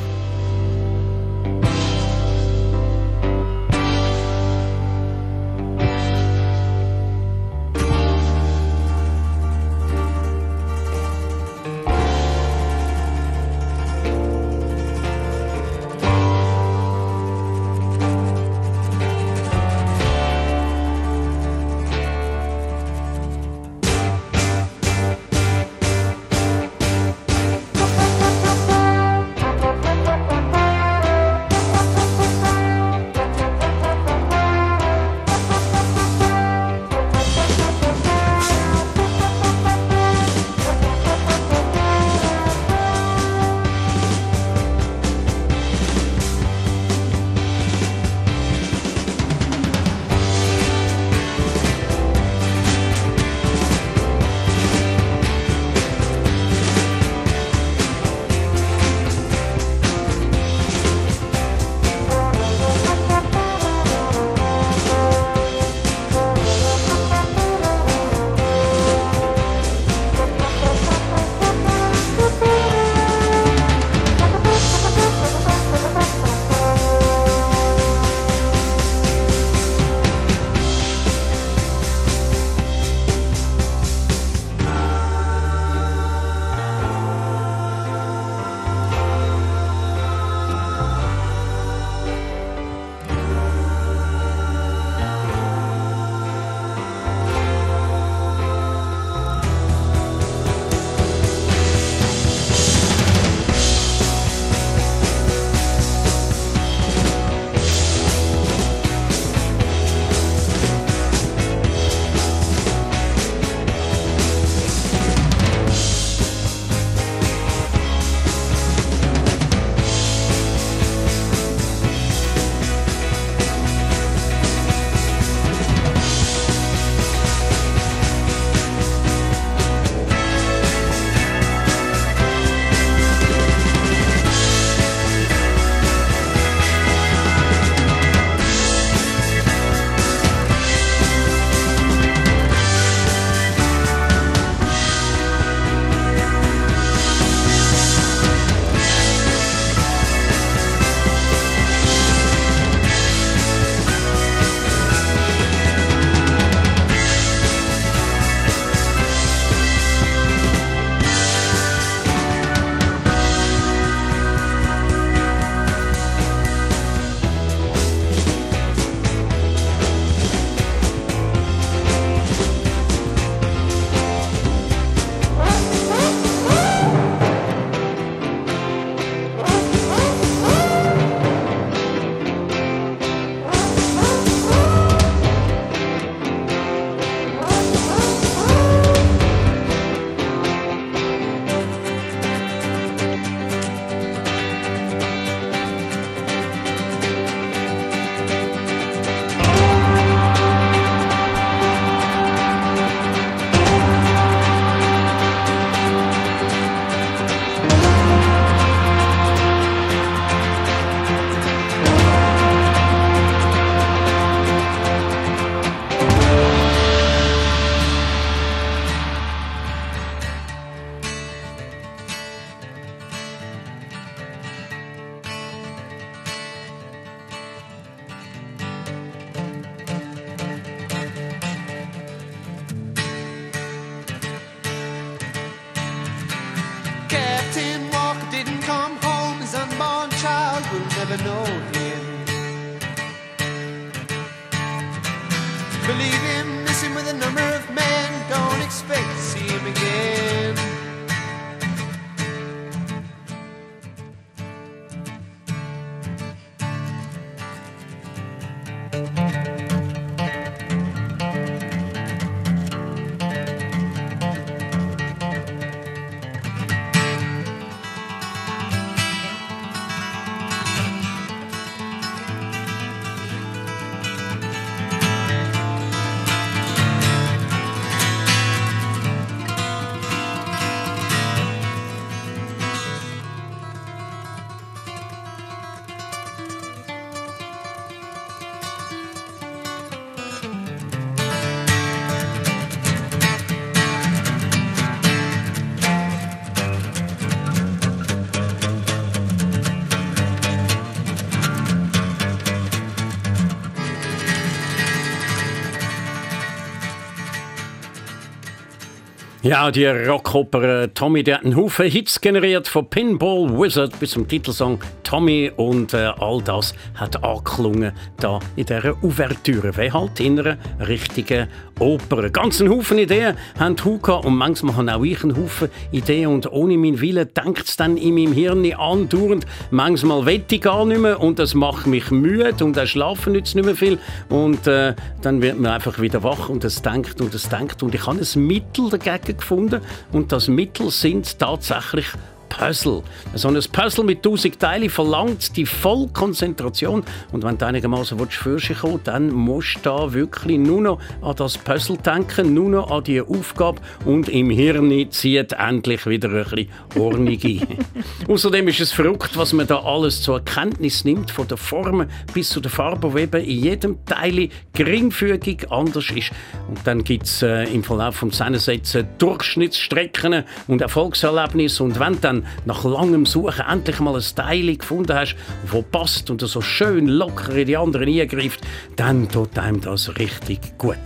Ja, 309.50 309.72
die 309.72 309.88
Rockoper 309.88 310.84
äh, 310.84 310.88
Tommy, 310.90 311.24
die 311.24 311.34
hat 311.34 311.44
einen 311.44 311.56
Haufen 311.56 311.90
Hits 311.90 312.22
generiert, 312.22 312.68
von 312.68 312.88
Pinball 312.88 313.50
Wizard 313.50 314.00
bis 314.00 314.12
zum 314.12 314.28
Titelsong 314.28 314.80
Tommy 315.10 315.52
und 315.56 315.96
äh, 315.96 316.12
all 316.20 316.40
das 316.44 316.76
hat 316.94 317.24
angeklungen 317.24 317.94
da 318.18 318.40
in 318.56 318.68
dieser 318.68 318.94
Ouvertüre, 319.04 319.76
wie 319.76 319.92
halt 319.92 320.20
in 320.20 320.40
einer 320.40 320.56
richtigen 320.88 321.48
Oper. 321.80 322.30
Einen 322.40 322.70
Haufen 322.70 323.00
Ideen 323.00 323.36
haben 323.58 323.76
Huka 323.84 324.18
und 324.18 324.36
manchmal 324.36 324.76
habe 324.76 324.92
auch 324.92 325.04
ich 325.04 325.24
einen 325.24 325.36
Haufen 325.36 325.70
Ideen 325.92 326.28
und 326.28 326.52
ohne 326.52 326.78
meinen 326.78 327.02
Willen 327.02 327.28
denkt 327.34 327.68
es 327.68 327.76
dann 327.76 327.98
in 327.98 328.14
meinem 328.14 328.34
Hirn 328.34 328.72
andauernd. 328.74 329.48
Manchmal 329.72 330.28
will 330.28 330.44
ich 330.48 330.62
gar 330.62 330.86
nicht 330.86 331.02
mehr 331.02 331.20
und 331.20 331.40
das 331.40 331.56
macht 331.56 331.88
mich 331.88 332.12
müde 332.12 332.64
und 332.64 332.78
auch 332.78 332.86
schlafen 332.86 333.34
nützt 333.34 333.56
nicht 333.56 333.66
mehr 333.66 333.76
viel 333.76 333.98
und 334.30 334.68
äh, 334.68 334.94
dann 335.24 335.42
wird 335.42 335.60
man 335.60 335.72
einfach 335.72 336.00
wieder 336.00 336.22
wach 336.22 336.50
und 336.50 336.64
es 336.64 336.84
denkt 336.84 337.20
und 337.20 337.34
es 337.34 337.50
denkt 337.50 337.82
und 337.82 337.96
ich 337.96 338.06
habe 338.06 338.20
ein 338.20 338.46
Mittel 338.46 338.92
dagegen 338.92 339.38
gefunden 339.38 339.82
und 340.12 340.32
das 340.32 340.48
Mittel 340.48 340.92
sind 340.92 341.40
tatsächlich 341.40 342.06
Puzzle. 342.50 343.04
So 343.36 343.48
ein 343.48 343.60
Puzzle 343.72 344.04
mit 344.04 344.18
1000 344.18 344.60
Teilen 344.60 344.90
verlangt 344.90 345.56
die 345.56 345.66
Vollkonzentration. 345.66 347.04
Und 347.32 347.44
wenn 347.44 347.58
du 347.58 347.66
einigermaßen 347.66 348.18
für 348.28 348.58
dich 348.58 348.78
kommen 348.80 349.00
dann 349.04 349.32
musst 349.32 349.78
du 349.78 349.90
da 349.90 350.14
wirklich 350.14 350.58
nur 350.58 350.82
noch 350.82 351.00
an 351.22 351.36
das 351.36 351.58
Puzzle 351.58 351.98
denken, 351.98 352.54
nur 352.54 352.70
noch 352.70 352.92
an 352.92 353.04
die 353.04 353.22
Aufgabe 353.22 353.82
und 354.06 354.30
im 354.30 354.50
Hirn 354.50 355.12
zieht 355.12 355.54
endlich 355.54 356.06
wieder 356.06 356.30
ein 356.30 356.44
bisschen 356.44 356.70
Ordnung 356.96 357.28
ein. 357.28 357.78
Außerdem 358.28 358.68
ist 358.68 358.80
es 358.80 358.92
verrückt, 358.92 359.32
was 359.36 359.54
man 359.54 359.68
da 359.68 359.80
alles 359.80 360.22
zur 360.22 360.38
Erkenntnis 360.38 361.06
nimmt, 361.06 361.32
von 361.32 361.48
der 361.48 361.58
Form 361.58 362.06
bis 362.34 362.50
zu 362.50 362.60
der 362.60 362.72
Farbe, 362.72 363.12
die 363.16 363.22
eben 363.22 363.44
in 363.44 363.64
jedem 363.64 364.06
Teil 364.06 364.50
geringfügig 364.74 365.72
anders 365.72 366.10
ist. 366.12 366.32
Und 366.68 366.80
dann 366.86 367.04
gibt 367.04 367.26
es 367.26 367.42
äh, 367.42 367.64
im 367.74 367.84
Verlauf 367.84 368.16
vom 368.16 368.32
Zusammensetzen 368.32 369.08
Durchschnittsstrecken 369.18 370.44
und 370.68 370.82
Erfolgserlebnisse. 370.82 371.84
Und 371.84 372.00
wenn 372.00 372.20
dann 372.22 372.39
nach 372.66 372.84
langem 372.84 373.26
Suchen 373.26 373.66
endlich 373.70 374.00
mal 374.00 374.16
ein 374.16 374.24
Teil 374.36 374.76
gefunden 374.76 375.14
hast, 375.14 375.36
das 375.72 375.84
passt 375.92 376.30
und 376.30 376.42
so 376.42 376.62
schön 376.62 377.08
locker 377.08 377.56
in 377.56 377.68
die 377.68 377.78
anderen 377.78 378.08
eingreift, 378.08 378.62
dann 378.96 379.30
tut 379.30 379.58
einem 379.58 379.82
das 379.82 380.18
richtig 380.18 380.78
gut. 380.78 380.98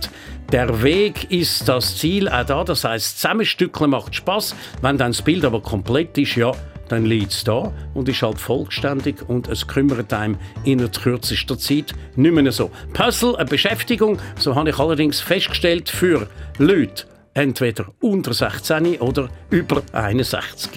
Der 0.52 0.82
Weg 0.82 1.30
ist 1.30 1.68
das 1.68 1.96
Ziel 1.96 2.28
auch 2.28 2.44
da, 2.44 2.64
das 2.64 2.84
heißt, 2.84 3.18
Zusammenstückeln 3.18 3.90
macht 3.90 4.14
Spaß. 4.14 4.54
Wenn 4.82 4.98
dann 4.98 5.12
das 5.12 5.22
Bild 5.22 5.44
aber 5.44 5.60
komplett 5.60 6.16
ist, 6.18 6.36
ja, 6.36 6.52
dann 6.88 7.06
liegt 7.06 7.32
es 7.32 7.44
da 7.44 7.72
und 7.94 8.08
ist 8.08 8.22
halt 8.22 8.38
vollständig 8.38 9.28
und 9.28 9.48
es 9.48 9.66
kümmert 9.66 10.12
einem 10.12 10.36
in 10.64 10.78
der 10.78 10.88
kürzester 10.88 11.58
Zeit 11.58 11.94
nicht 12.14 12.34
mehr 12.34 12.52
so. 12.52 12.70
Puzzle, 12.92 13.36
eine 13.36 13.46
Beschäftigung, 13.46 14.18
so 14.38 14.54
habe 14.54 14.70
ich 14.70 14.78
allerdings 14.78 15.20
festgestellt, 15.20 15.88
für 15.88 16.28
Leute, 16.58 17.06
entweder 17.34 17.86
unter 18.00 18.32
16 18.32 19.00
oder 19.00 19.28
über 19.50 19.82
61. 19.92 20.70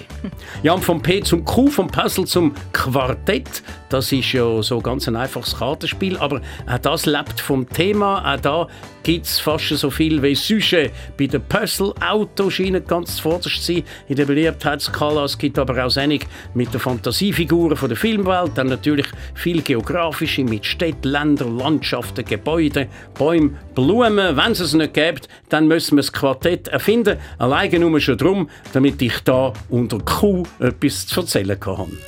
Ja, 0.62 0.72
und 0.72 0.84
vom 0.84 1.00
P 1.00 1.22
zum 1.22 1.44
Q, 1.44 1.68
vom 1.68 1.86
Puzzle 1.86 2.26
zum 2.26 2.52
Quartett, 2.72 3.62
das 3.88 4.10
ist 4.12 4.32
ja 4.32 4.60
so 4.62 4.80
ganz 4.80 5.06
ein 5.06 5.16
einfaches 5.16 5.56
Kartenspiel, 5.56 6.16
aber 6.18 6.40
auch 6.66 6.78
das 6.78 7.06
lebt 7.06 7.40
vom 7.40 7.68
Thema, 7.68 8.34
auch 8.34 8.40
da 8.40 8.66
gibt 9.04 9.26
es 9.26 9.38
fast 9.38 9.68
so 9.68 9.88
viel 9.88 10.22
wie 10.22 10.34
Sujet. 10.34 10.92
Bei 11.16 11.26
den 11.26 11.40
Puzzle-Autos 11.42 12.52
scheinen 12.52 12.84
ganz 12.86 13.16
zuvorderst 13.16 13.64
zu 13.64 13.72
sein 13.72 13.84
in 14.08 14.16
der 14.16 14.26
Beliebtheitsskala. 14.26 15.24
Es 15.24 15.38
gibt 15.38 15.58
aber 15.58 15.82
auch 15.82 15.90
Sendung 15.90 16.20
mit 16.52 16.74
den 16.74 16.80
Fantasiefiguren 16.80 17.76
von 17.76 17.88
der 17.88 17.96
Filmwelt, 17.96 18.52
dann 18.56 18.66
natürlich 18.66 19.06
viel 19.34 19.62
geografische 19.62 20.44
mit 20.44 20.66
Städten, 20.66 21.08
Ländern, 21.08 21.56
Landschaften, 21.56 22.24
Gebäuden, 22.24 22.88
Bäumen, 23.16 23.56
Blumen. 23.74 24.36
Wenn 24.36 24.52
es 24.52 24.60
es 24.60 24.74
nicht 24.74 24.92
gibt, 24.92 25.28
dann 25.48 25.68
müssen 25.68 25.96
wir 25.96 26.02
das 26.02 26.12
Quartett 26.12 26.47
erfinden. 26.68 27.18
Alleine 27.38 27.78
nur 27.78 28.00
schon 28.00 28.18
darum, 28.18 28.50
damit 28.72 29.00
ich 29.02 29.20
da 29.24 29.52
unter 29.68 29.98
Q 29.98 30.44
etwas 30.58 31.06
zu 31.06 31.20
erzählen 31.20 31.58
kann. 31.58 31.98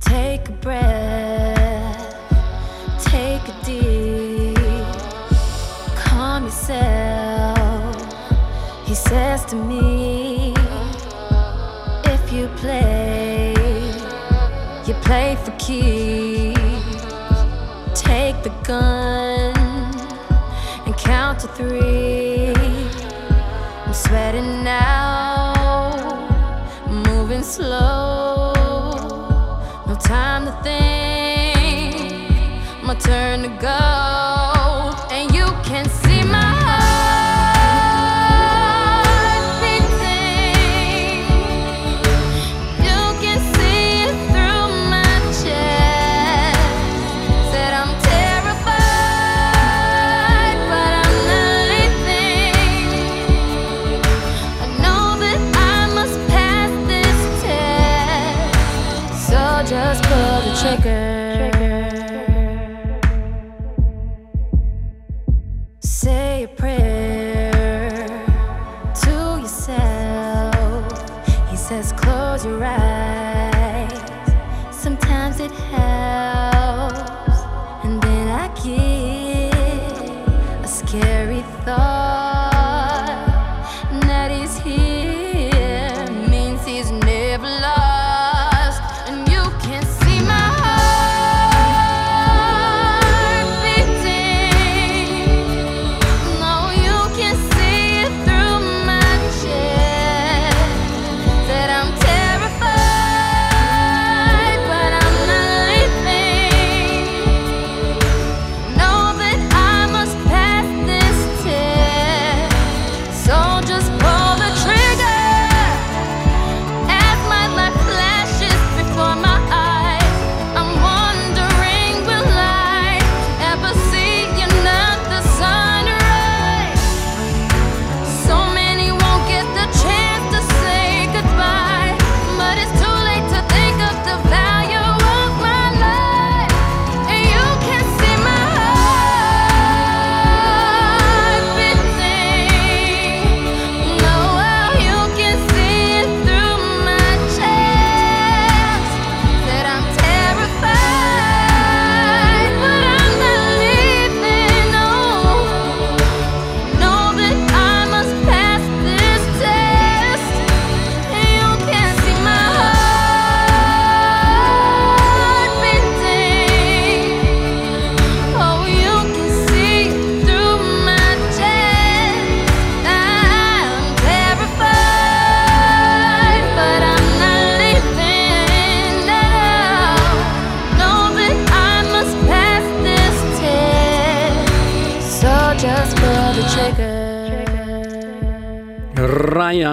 Take 0.00 0.48
a 0.48 0.52
play, 12.62 13.52
you 14.86 14.94
play 15.02 15.36
for 15.44 15.50
keeps. 15.58 16.60
Take 18.00 18.40
the 18.44 18.52
gun 18.62 19.56
and 20.86 20.96
count 20.96 21.40
to 21.40 21.48
three. 21.48 22.54
I'm 23.84 23.92
sweating 23.92 24.62
now, 24.62 25.52
moving 26.88 27.42
slow. 27.42 28.52
No 29.88 29.94
time 29.96 30.44
to 30.46 30.52
think, 30.62 32.04
my 32.84 32.94
turn 32.94 33.42
to 33.42 33.48
go. 33.60 34.21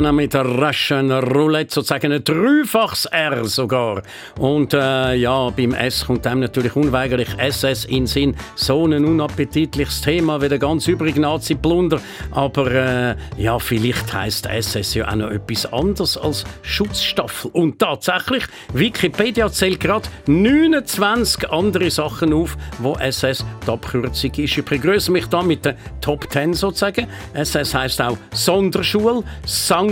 Diana 0.09 0.11
mit 0.11 0.33
der 0.33 0.45
Russian 0.45 1.11
Roulette, 1.11 1.73
sozusagen 1.73 2.11
ein 2.11 2.23
dreifaches 2.23 3.05
R 3.05 3.45
sogar. 3.45 4.01
Und 4.39 4.73
äh, 4.73 5.15
ja, 5.15 5.49
beim 5.49 5.73
S 5.73 6.05
kommt 6.05 6.25
einem 6.25 6.41
natürlich 6.41 6.75
unweigerlich 6.75 7.29
SS 7.37 7.85
in 7.85 8.07
Sinn. 8.07 8.35
So 8.55 8.85
ein 8.85 9.05
unappetitliches 9.05 10.01
Thema 10.01 10.41
wie 10.41 10.49
der 10.49 10.57
ganz 10.57 10.87
übrige 10.87 11.19
Nazi-Plunder. 11.19 11.99
Aber 12.31 12.71
äh, 12.71 13.15
ja, 13.37 13.59
vielleicht 13.59 14.11
heißt 14.11 14.47
SS 14.47 14.95
ja 14.95 15.09
auch 15.09 15.15
noch 15.15 15.29
etwas 15.29 15.71
anderes 15.71 16.17
als 16.17 16.43
Schutzstaffel. 16.61 17.51
Und 17.53 17.79
tatsächlich, 17.79 18.45
Wikipedia 18.73 19.51
zählt 19.51 19.79
gerade 19.79 20.09
29 20.25 21.49
andere 21.51 21.91
Sachen 21.91 22.33
auf, 22.33 22.57
wo 22.79 22.95
SS 22.95 23.45
die 23.65 23.71
Abkürzung 23.71 24.31
ist. 24.31 24.57
Ich 24.57 24.65
begrüße 24.65 25.11
mich 25.11 25.27
da 25.27 25.43
mit 25.43 25.65
den 25.65 25.75
Top 26.01 26.31
10 26.31 26.53
sozusagen. 26.53 27.07
SS 27.33 27.73
heißt 27.75 28.01
auch 28.01 28.17
Sonderschule, 28.33 29.23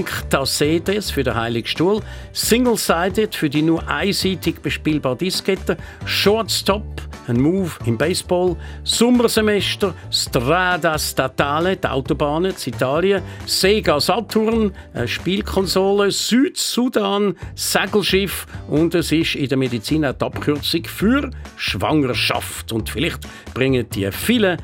Sancta 0.08 0.46
Sedes 0.46 1.12
für 1.12 1.24
den 1.24 1.36
Heiligen 1.36 1.68
Stuhl, 1.68 2.02
Single-Sided 2.32 3.36
für 3.36 3.50
die 3.50 3.62
nur 3.62 3.88
einseitig 3.88 4.62
bespielbare 4.62 5.18
Diskette, 5.18 5.78
Shortstop, 6.06 6.84
ein 7.28 7.42
Move 7.42 7.72
im 7.86 7.98
Baseball, 7.98 8.56
Sommersemester, 8.84 9.94
Strada 10.10 10.98
Statale, 10.98 11.76
die 11.76 11.88
Autobahnen 11.88 12.52
in 12.52 12.74
Italien, 12.74 13.22
Sega 13.46 14.00
Saturn, 14.00 14.72
eine 14.94 15.08
Spielkonsole, 15.08 16.12
Südsudan, 16.12 17.36
Segelschiff. 17.56 18.48
Und 18.70 18.96
es 18.96 19.12
ist 19.12 19.36
in 19.36 19.50
der 19.50 19.58
Medizin 19.58 20.06
auch 20.06 20.14
die 20.14 20.26
Abkürzung 20.26 20.86
für 20.86 21.30
Schwangerschaft. 21.58 22.72
Und 22.72 22.90
vielleicht 22.90 23.20
bringen 23.54 23.86
die 23.90 24.10
vielen 24.12 24.58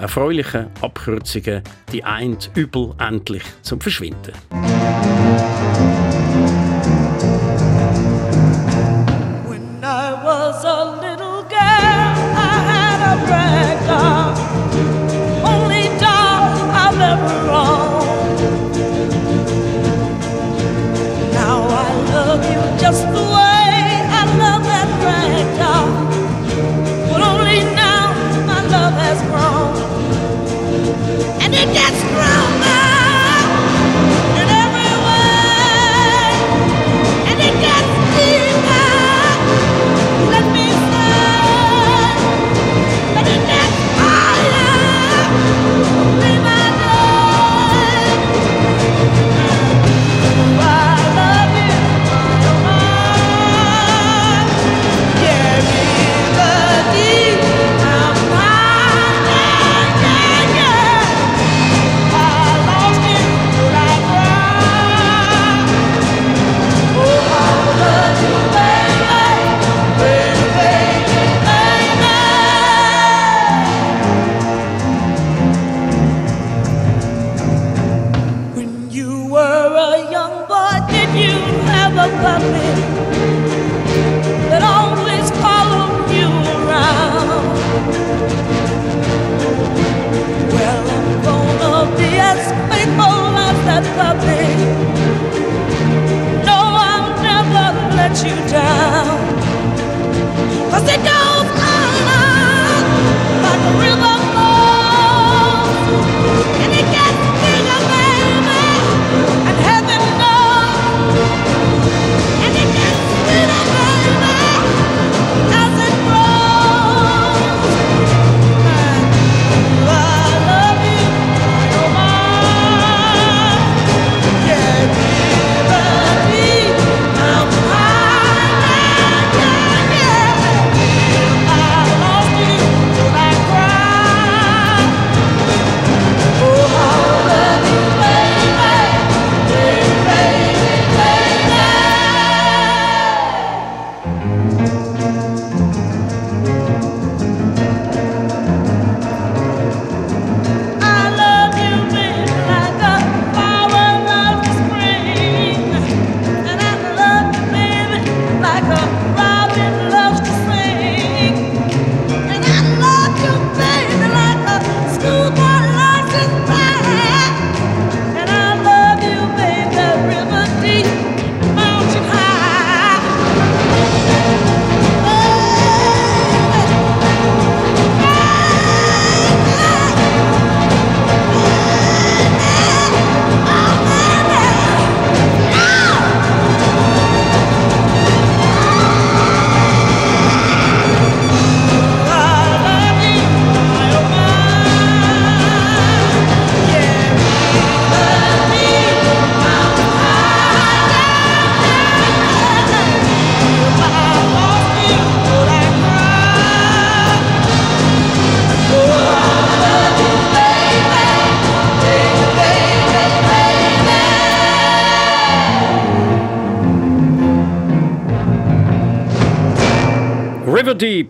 erfreulichen 0.00 0.68
Abkürzungen 0.80 1.62
die 1.92 2.02
eint 2.04 2.50
Übel 2.54 2.94
endlich 2.98 3.42
zum 3.62 3.80
Verschwinden. 3.80 4.32
No, 96.48 96.58
I'll 96.88 97.22
never 97.22 97.66
let 97.96 98.14
you 98.24 98.36
down. 98.50 99.18
Cause 100.70 100.88
it 100.88 101.09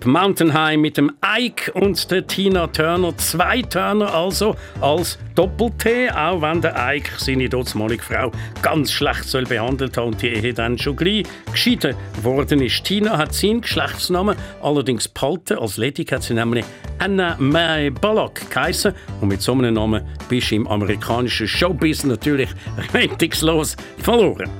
Mountain 0.06 0.54
High 0.54 0.78
mit 0.78 0.96
dem 0.96 1.12
Ike 1.24 1.72
und 1.72 2.10
der 2.10 2.26
Tina 2.26 2.66
Turner. 2.66 3.16
Zwei 3.18 3.62
Turner 3.62 4.12
also 4.14 4.56
als 4.80 5.18
Doppel-T, 5.34 6.10
auch 6.10 6.42
wenn 6.42 6.60
der 6.60 6.74
Ike 6.76 7.10
seine 7.18 7.48
dortmalige 7.48 8.02
Frau 8.02 8.32
ganz 8.62 8.92
schlecht 8.92 9.24
soll 9.24 9.44
behandelt 9.44 9.96
haben 9.96 10.08
und 10.08 10.22
die 10.22 10.28
Ehe 10.28 10.54
dann 10.54 10.78
schon 10.78 10.96
gleich 10.96 11.24
geschieden 11.50 11.94
worden 12.22 12.62
ist. 12.62 12.84
Tina 12.84 13.18
hat 13.18 13.34
seinen 13.34 13.60
Geschlechtsnamen 13.60 14.36
allerdings 14.62 15.08
behalten. 15.08 15.58
Als 15.58 15.76
Ledig 15.76 16.12
hat 16.12 16.22
sie 16.22 16.34
nämlich 16.34 16.64
Anna 16.98 17.36
Mae 17.38 17.90
Bullock 17.90 18.50
geheißen. 18.50 18.94
Und 19.20 19.28
mit 19.28 19.42
so 19.42 19.52
einem 19.52 19.74
Namen 19.74 20.02
bist 20.28 20.50
du 20.50 20.56
im 20.56 20.66
amerikanischen 20.66 21.48
Showbiz 21.48 22.04
natürlich 22.04 22.50
rettungslos 22.94 23.76
verloren. 23.98 24.50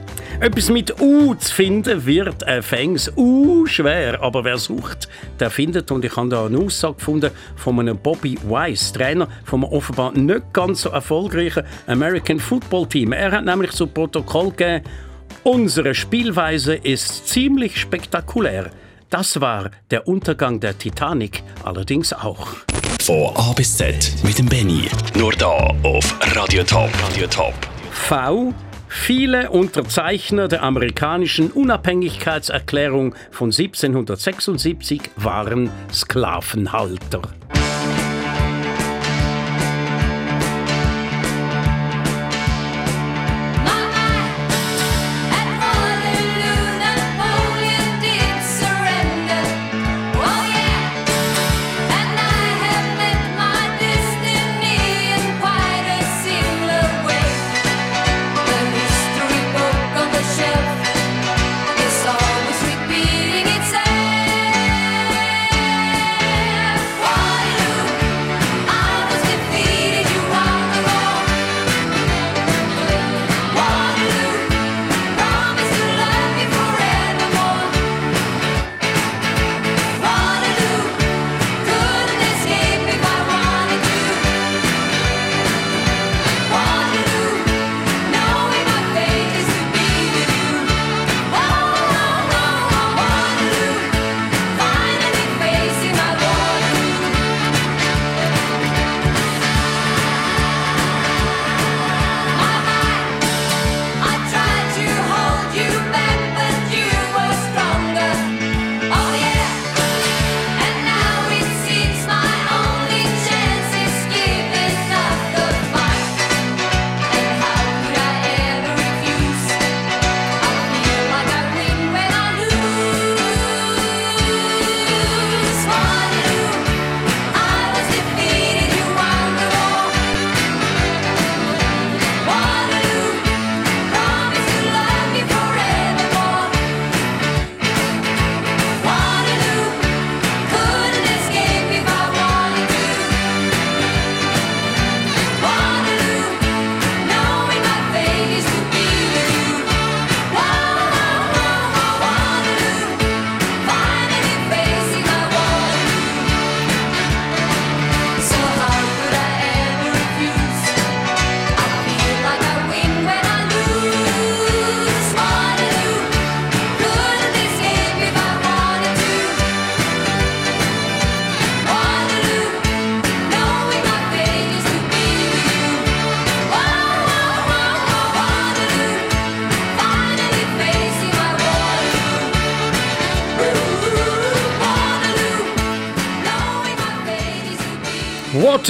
Etwas 0.41 0.71
mit 0.71 0.99
U 1.03 1.35
zu 1.35 1.55
finden 1.55 2.07
wird 2.07 2.43
äh, 2.45 2.63
fängs 2.63 3.13
U 3.15 3.67
schwer, 3.67 4.23
aber 4.23 4.43
wer 4.43 4.57
sucht, 4.57 5.07
der 5.39 5.51
findet. 5.51 5.91
Und 5.91 6.03
ich 6.03 6.17
habe 6.17 6.31
da 6.31 6.47
eine 6.47 6.57
Aussage 6.57 6.95
gefunden 6.95 7.31
von 7.57 7.79
einem 7.79 7.99
Bobby 7.99 8.39
Weiss, 8.45 8.91
Trainer 8.91 9.29
vom 9.45 9.65
offenbar 9.65 10.13
nicht 10.13 10.51
ganz 10.55 10.81
so 10.81 10.89
erfolgreichen 10.89 11.65
American 11.87 12.41
Football 12.41 12.87
Team. 12.87 13.13
Er 13.13 13.33
hat 13.33 13.45
nämlich 13.45 13.73
zu 13.73 13.87
Protokoll 13.87 14.51
gegeben, 14.53 14.85
unsere 15.43 15.95
Spielweise 15.95 16.75
ist 16.75 17.29
ziemlich 17.29 17.79
spektakulär. 17.79 18.71
Das 19.11 19.43
war 19.43 19.71
der 19.91 20.09
Untergang 20.09 20.59
der 20.59 20.79
Titanic 20.79 21.43
allerdings 21.65 22.15
auch. 22.15 22.49
Von 23.03 23.37
A 23.37 23.53
bis 23.53 23.77
Z 23.77 24.15
mit 24.23 24.39
dem 24.39 24.47
Benny. 24.47 24.89
Nur 25.19 25.33
da 25.33 25.75
auf 25.83 26.17
Radio 26.35 26.65
Top. 26.65 26.89
Radio 27.11 27.27
Top. 27.27 27.53
V. 27.91 28.55
Viele 28.93 29.51
Unterzeichner 29.51 30.49
der 30.49 30.65
amerikanischen 30.65 31.53
Unabhängigkeitserklärung 31.53 33.15
von 33.31 33.53
1776 33.53 35.01
waren 35.15 35.71
Sklavenhalter. 35.93 37.23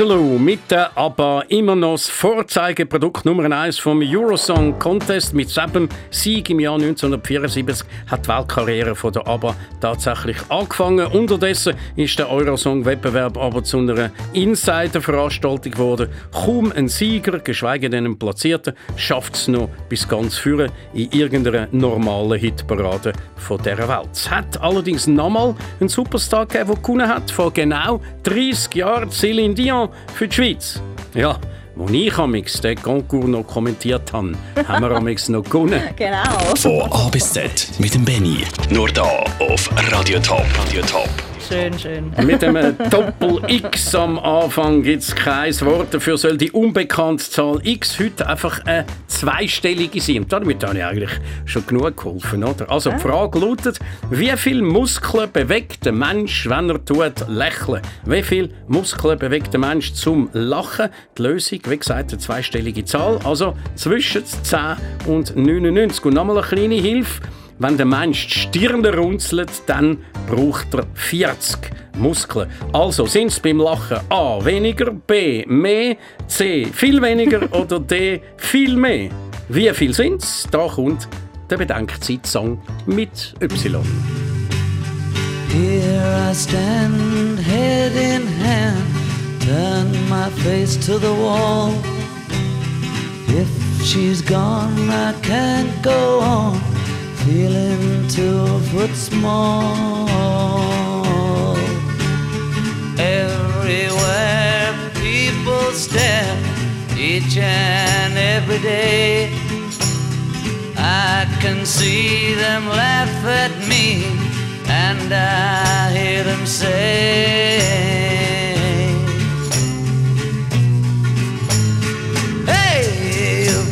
Waterloo 0.01 0.38
mit 0.38 0.70
der 0.70 0.96
aber 0.96 1.44
immer 1.48 1.76
noch 1.76 1.92
das 1.92 2.09
Vorzeigeprodukt 2.09 3.26
Nummer 3.26 3.55
1 3.55 3.78
vom 3.78 4.01
Eurosong 4.01 4.78
Contest. 4.78 5.34
Mit 5.34 5.51
seinem 5.51 5.90
Sieg 6.09 6.48
im 6.48 6.61
Jahr 6.61 6.76
1974 6.76 7.86
hat 8.07 8.24
die 8.24 8.28
Weltkarriere 8.30 8.94
von 8.94 9.12
der 9.12 9.26
ABBA 9.28 9.55
tatsächlich 9.82 10.38
angefangen. 10.48 11.07
Unterdessen 11.07 11.74
ist 11.96 12.18
der 12.18 12.30
Eurosong-Wettbewerb 12.30 13.36
aber 13.36 13.62
zu 13.62 13.76
einer 13.76 14.11
Insider-Veranstaltung 14.32 15.72
geworden. 15.72 16.09
Kaum 16.32 16.72
ein 16.72 16.88
Sieger, 16.88 17.38
geschweige 17.38 17.90
denn 17.90 18.07
ein 18.07 18.18
Platzierter, 18.18 18.72
schafft 18.96 19.34
es 19.34 19.48
noch 19.48 19.68
bis 19.90 20.09
ganz 20.09 20.38
führen 20.38 20.72
in 20.94 21.11
irgendeiner 21.12 21.68
normalen 21.72 22.40
Hitparade 22.40 23.12
von 23.36 23.59
dieser 23.59 23.86
Welt. 23.86 24.09
Es 24.12 24.30
hat 24.30 24.59
allerdings 24.62 25.07
nochmal 25.07 25.55
einen 25.78 25.90
Superstar 25.90 26.46
gegeben, 26.46 26.98
der 26.98 27.09
hat, 27.09 27.30
vor 27.30 27.53
genau 27.53 28.01
30 28.22 28.74
Jahren, 28.76 29.11
Céline 29.11 29.53
Dion 29.53 29.89
für 30.14 30.28
die 30.28 30.34
Schweiz. 30.34 30.82
Ja, 31.14 31.38
als 31.78 31.91
ich 31.93 32.18
amix 32.18 32.61
den 32.61 32.80
Concours 32.80 33.26
noch 33.26 33.47
kommentiert 33.47 34.12
habe, 34.12 34.32
haben 34.68 34.84
wir 34.84 34.91
amix 34.97 35.28
noch 35.28 35.45
gewonnen. 35.45 35.82
Genau. 35.97 36.55
Von 36.57 36.93
A 36.93 37.09
bis 37.09 37.32
Z 37.32 37.68
mit 37.78 37.95
dem 37.95 38.05
Benny. 38.05 38.45
Nur 38.70 38.88
da 38.88 39.24
auf 39.38 39.70
Radio 39.91 40.18
Top. 40.20 40.45
Radio 40.59 40.82
Top. 40.82 41.09
Schön, 41.51 41.76
schön. 41.76 42.12
Mit 42.26 42.44
einem 42.44 42.76
Doppel-X 42.90 43.96
am 43.96 44.20
Anfang 44.20 44.84
gibt 44.84 45.03
es 45.03 45.12
kein 45.12 45.53
Wort 45.62 45.92
dafür, 45.92 46.16
soll 46.16 46.36
die 46.36 46.53
unbekannte 46.53 47.28
Zahl 47.28 47.59
X 47.64 47.98
heute 47.98 48.24
einfach 48.28 48.64
eine 48.66 48.86
zweistellige 49.09 50.01
sein. 50.01 50.18
Und 50.18 50.32
damit 50.32 50.62
habe 50.62 50.78
ich 50.78 50.84
eigentlich 50.84 51.11
schon 51.46 51.66
genug 51.66 51.96
geholfen. 51.96 52.44
Oder? 52.44 52.70
Also 52.70 52.90
die 52.90 52.98
Frage 53.01 53.40
lautet, 53.40 53.80
wie 54.11 54.30
viele 54.36 54.62
Muskeln 54.62 55.28
bewegt 55.32 55.84
der 55.84 55.92
Mensch, 55.92 56.48
wenn 56.48 56.70
er 56.70 56.84
tut, 56.84 57.26
lächeln? 57.26 57.82
Wie 58.05 58.22
viele 58.22 58.51
Muskeln 58.68 59.18
bewegt 59.18 59.53
der 59.53 59.59
Mensch 59.59 59.92
zum 59.94 60.30
Lachen? 60.32 60.90
Die 61.18 61.22
Lösung, 61.22 61.59
wie 61.66 61.78
gesagt, 61.78 62.12
eine 62.12 62.18
zweistellige 62.18 62.84
Zahl, 62.84 63.18
also 63.24 63.57
zwischen 63.74 64.24
10 64.24 64.76
und 65.07 65.34
99. 65.34 66.05
Und 66.05 66.14
nochmal 66.14 66.38
eine 66.38 66.46
kleine 66.46 66.76
Hilfe. 66.76 67.22
Wenn 67.61 67.77
der 67.77 67.85
Mensch 67.85 68.27
die 68.27 68.61
Stirn 68.65 68.83
runzelt, 68.87 69.51
dann 69.67 69.99
braucht 70.27 70.73
er 70.73 70.87
40 70.95 71.59
Muskeln. 71.99 72.49
Also 72.73 73.05
sind 73.05 73.27
es 73.27 73.39
beim 73.39 73.59
Lachen 73.59 73.99
A 74.09 74.43
weniger, 74.43 74.91
B 74.91 75.45
mehr, 75.47 75.97
C 76.27 76.67
viel 76.73 77.03
weniger 77.03 77.43
oder 77.55 77.79
D 77.79 78.23
viel 78.39 78.77
mehr? 78.77 79.11
Wie 79.51 79.69
viel 79.75 79.93
sind 79.93 80.23
es? 80.23 80.49
Da 80.51 80.69
kommt 80.69 81.07
der 81.51 81.59
Bedenkzeit-Song 81.59 82.63
mit 82.87 83.35
Y. 83.43 83.83
Here 85.53 86.31
I 86.31 86.35
stand, 86.35 87.39
head 87.41 87.93
in 87.95 88.27
hand, 88.43 88.87
turn 89.45 89.91
my 90.09 90.31
face 90.43 90.79
to 90.87 90.99
the 90.99 91.13
wall. 91.13 91.75
If 93.29 93.49
she's 93.85 94.23
gone, 94.23 94.89
I 94.89 95.13
can't 95.21 95.83
go 95.83 96.21
on, 96.21 96.59
feeling 97.25 98.09
two 98.09 98.59
foot 98.71 98.95
small. 98.95 100.07
Everywhere 102.99 104.75
people 104.95 105.73
stare, 105.73 106.37
each 106.97 107.37
and 107.37 108.16
every 108.16 108.59
day. 108.59 109.31
I 110.77 111.27
can 111.41 111.66
see 111.66 112.35
them 112.35 112.68
laugh 112.68 113.25
at 113.25 113.53
me, 113.68 114.05
and 114.66 115.12
I 115.12 115.91
hear 115.97 116.25
them 116.25 116.47
say, 116.47 117.81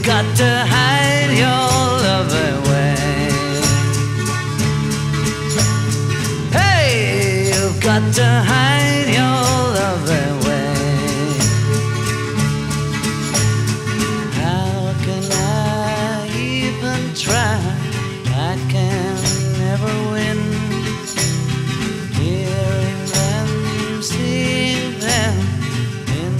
got 0.08 0.36
to 0.38 0.64
hide 0.66 1.36
your 1.36 1.87
to 8.14 8.24
hide 8.24 9.08
your 9.08 9.42
love 9.78 10.08
away. 10.08 11.38
How 14.32 14.94
can 15.04 15.24
I 15.30 16.28
even 16.34 17.14
try? 17.14 17.60
I 18.34 18.56
can 18.72 19.14
never 19.58 19.92
win. 20.12 20.40
Hearing 22.18 23.02
them, 23.16 23.48
seeing 24.02 24.98
them 25.00 25.34
in 26.22 26.32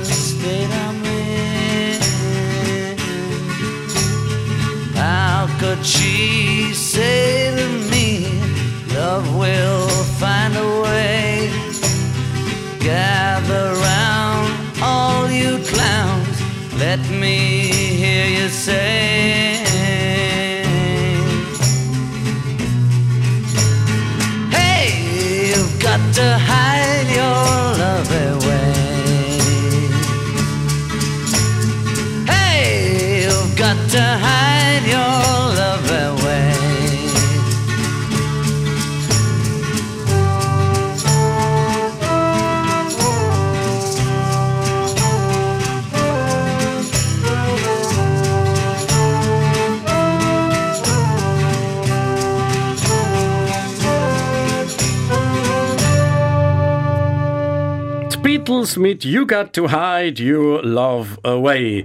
the 0.00 0.14
state 0.28 0.70
I'm 0.84 1.04
in. 1.04 2.00
How 4.94 5.46
could 5.60 5.84
she 5.84 6.72
say 6.72 7.31
me 17.22 17.68
hear 18.00 18.26
you 18.26 18.48
say. 18.48 19.31
Beatles 58.62 58.76
mit 58.76 59.04
You 59.04 59.26
Got 59.26 59.52
to 59.54 59.68
Hide 59.68 60.22
Your 60.22 60.62
Love 60.62 61.18
Away. 61.24 61.84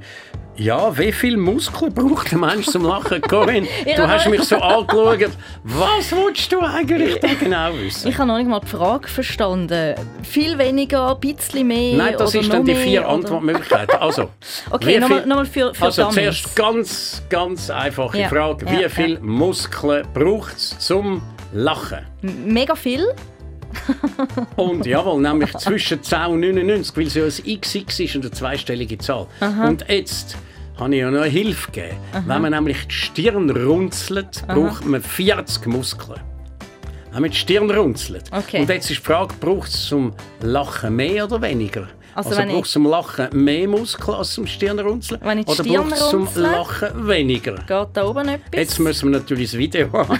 Ja, 0.57 0.95
wie 0.97 1.11
viel 1.11 1.35
Muskeln 1.37 1.91
braucht 1.93 2.31
ein 2.33 2.39
Mensch 2.39 2.67
zum 2.67 2.83
Lachen? 2.85 3.19
Corinne, 3.27 3.67
du 3.83 3.89
Ja. 3.89 4.07
hast 4.07 4.27
mich 4.29 4.43
so 4.43 4.57
angeschaut. 4.57 5.29
Was 5.63 6.11
willst 6.11 6.51
du 6.51 6.59
eigentlich 6.61 7.19
da 7.21 7.29
genau 7.39 7.73
wissen? 7.79 8.07
Ich 8.09 8.17
habe 8.19 8.27
noch 8.27 8.37
nicht 8.37 8.47
mal 8.47 8.59
die 8.59 8.67
Frage 8.67 9.07
verstanden. 9.07 9.95
Viel 10.23 10.57
weniger, 10.59 11.15
ein 11.15 11.19
bisschen 11.19 11.67
mehr? 11.67 11.97
Nein, 11.97 12.15
das 12.17 12.31
oder 12.35 12.41
ist 12.41 12.47
noch 12.47 12.55
dann 12.57 12.65
die 12.65 12.75
vier 12.75 13.01
oder? 13.01 13.09
Antwortmöglichkeiten. 13.09 13.95
Also, 13.99 14.29
Okay, 14.71 14.99
nochmal 14.99 15.25
noch 15.25 15.45
für, 15.47 15.73
für 15.73 15.85
Also 15.85 16.03
Dummies. 16.03 16.15
zuerst 16.15 16.55
ganz, 16.55 17.23
ganz 17.29 17.69
einfache 17.71 18.19
Ja, 18.19 18.29
Frage. 18.29 18.65
ja, 18.67 18.71
Wie 18.71 18.81
ja. 18.83 18.89
viel 18.89 19.19
Muskeln 19.19 20.05
braucht 20.13 20.57
es 20.57 20.77
zum 20.79 21.21
Lachen? 21.53 21.99
Mega 22.21 22.75
viel? 22.75 23.07
Und 24.55 24.85
jawohl, 24.85 25.21
nämlich 25.21 25.53
zwischen 25.57 26.01
10 26.01 26.25
und 26.27 26.39
99, 26.41 26.97
weil 26.97 27.07
es 27.07 27.13
ja 27.13 27.23
ein 27.25 27.61
XX 27.61 27.99
ist 27.99 28.15
und 28.15 28.21
eine 28.23 28.31
zweistellige 28.31 28.97
Zahl. 28.97 29.27
Aha. 29.39 29.67
Und 29.67 29.85
jetzt 29.87 30.37
habe 30.77 30.95
ich 30.95 31.01
ja 31.01 31.11
noch 31.11 31.21
eine 31.21 31.29
Hilfe 31.29 31.71
gegeben. 31.71 31.97
Aha. 32.13 32.23
Wenn 32.25 32.41
man 32.41 32.51
nämlich 32.51 32.87
die 32.87 32.93
Stirn 32.93 33.49
runzelt, 33.49 34.43
Aha. 34.47 34.53
braucht 34.53 34.85
man 34.85 35.01
40 35.01 35.65
Muskeln. 35.67 36.19
Wenn 37.11 37.21
man 37.21 37.31
die 37.31 37.37
Stirn 37.37 37.71
runzelt. 37.71 38.25
Okay. 38.31 38.61
Und 38.61 38.69
jetzt 38.69 38.91
ist 38.91 38.99
die 38.99 39.05
Frage, 39.05 39.33
braucht 39.39 39.69
es 39.69 39.85
zum 39.85 40.13
Lachen 40.41 40.95
mehr 40.95 41.25
oder 41.25 41.41
weniger? 41.41 41.87
Also 42.17 42.31
Also, 42.31 42.41
braucht 42.51 42.65
es 42.65 42.71
zum 42.71 42.85
Lachen 42.87 43.27
mehr 43.43 43.67
Muskeln 43.67 44.17
als 44.17 44.31
zum 44.31 44.47
Stirnrunzeln? 44.47 45.21
Wenn 45.23 45.37
ich 45.37 45.47
oder 45.47 45.63
Stirn 45.63 45.87
braucht 45.89 45.93
es 45.93 46.09
zum? 46.09 46.27
Lachen 46.41 47.07
weniger? 47.07 47.53
Geht 47.53 47.87
da 47.93 48.05
oben 48.07 48.27
etwas? 48.27 48.49
Jetzt 48.55 48.79
müssen 48.79 49.11
wir 49.11 49.19
natürlich 49.19 49.51
das 49.51 49.59
Video 49.59 49.91
haben. 49.93 50.19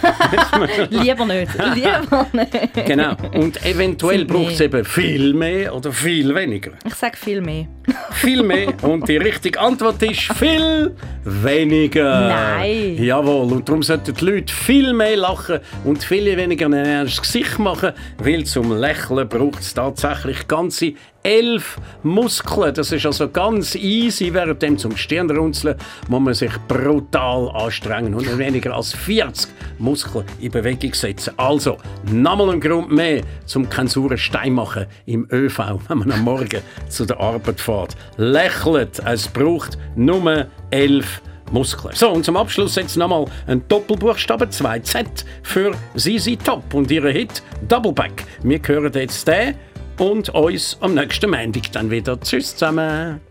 Lieber 0.92 1.26
nicht. 1.26 1.52
Lieber 1.74 2.28
nicht. 2.34 2.86
genau. 2.86 3.16
Und 3.34 3.66
eventuell 3.66 4.26
braucht 4.26 4.52
es 4.52 4.62
eben 4.62 4.86
viel 4.86 5.34
mehr 5.34 5.74
oder 5.74 5.92
viel 5.92 6.36
weniger. 6.36 6.74
Ich 6.86 6.94
sage 6.94 7.18
viel 7.18 7.42
mehr. 7.42 7.68
Viel 8.12 8.44
mehr. 8.44 8.74
Und 8.84 9.08
die 9.08 9.16
richtige 9.18 9.60
Antwort 9.62 10.02
ist 10.04 10.34
viel 10.34 10.94
weniger. 11.24 12.28
Nein. 12.28 13.02
Jawohl. 13.02 13.54
Und 13.54 13.70
darum 13.70 13.82
sollten 13.82 14.14
die 14.14 14.26
Leute 14.26 14.54
viel 14.54 14.92
mehr 14.94 15.16
lachen 15.16 15.60
und 15.86 16.04
viel 16.04 16.36
weniger 16.36 16.66
ein 16.66 16.74
ernstes 16.74 17.22
Gesicht 17.22 17.60
machen, 17.60 17.94
weil 18.18 18.44
zum 18.44 18.76
Lächeln 18.78 19.30
braucht 19.30 19.60
es 19.62 19.74
tatsächlich 19.74 20.48
ganze 20.50 20.94
elf 21.28 21.78
Muskeln. 22.04 22.74
Das 22.74 22.94
ist 22.94 23.06
also 23.06 23.28
ganz 23.28 23.76
easy. 23.76 24.34
Während 24.34 24.62
dem 24.62 24.78
zum 24.78 24.96
Stirnrunzeln 24.96 25.76
muss 26.08 26.22
man 26.22 26.34
sich 26.34 26.52
brutal 26.70 27.50
anstrengen 27.50 28.14
und 28.14 28.38
weniger 28.38 28.74
als 28.74 28.94
40 28.94 29.52
Muskeln 29.78 30.26
in 30.40 30.52
Bewegung 30.52 30.94
setzen. 30.94 31.34
Also, 31.36 31.78
nochmal 32.10 32.52
ein 32.52 32.62
Grund 32.62 32.92
mehr, 32.92 33.22
zum 33.46 33.70
keinen 33.70 33.90
Stein 34.18 34.54
machen 34.54 34.86
im 35.06 35.28
ÖV, 35.30 35.60
wenn 35.90 35.98
man 35.98 36.12
am 36.14 36.22
Morgen 36.22 36.62
zu 36.88 37.06
der 37.06 37.20
Arbeit 37.20 37.60
fährt. 37.60 37.98
Lächelt, 38.16 39.02
es 39.06 39.28
braucht 39.28 39.78
nur 39.98 40.48
elf 40.72 41.22
Muskeln. 41.52 41.96
So, 41.96 42.10
und 42.10 42.24
zum 42.26 42.38
Abschluss 42.38 42.76
jetzt 42.76 42.98
nochmal 42.98 43.26
ein 43.48 43.68
Doppelbuchstabe 43.68 44.46
2Z 44.46 45.26
für 45.44 45.72
Sisi 45.96 46.38
Top 46.38 46.74
und 46.74 46.90
ihre 46.92 47.12
Hit 47.12 47.42
Doubleback. 47.68 48.26
Wir 48.44 48.60
hören 48.66 48.94
jetzt 48.94 49.28
den 49.28 49.56
und 50.00 50.30
uns 50.30 50.78
am 50.82 50.94
nächsten 50.94 51.30
Montag 51.30 51.72
dann 51.72 51.92
wieder. 51.92 52.20
Tschüss 52.20 52.56
zusammen. 52.56 53.22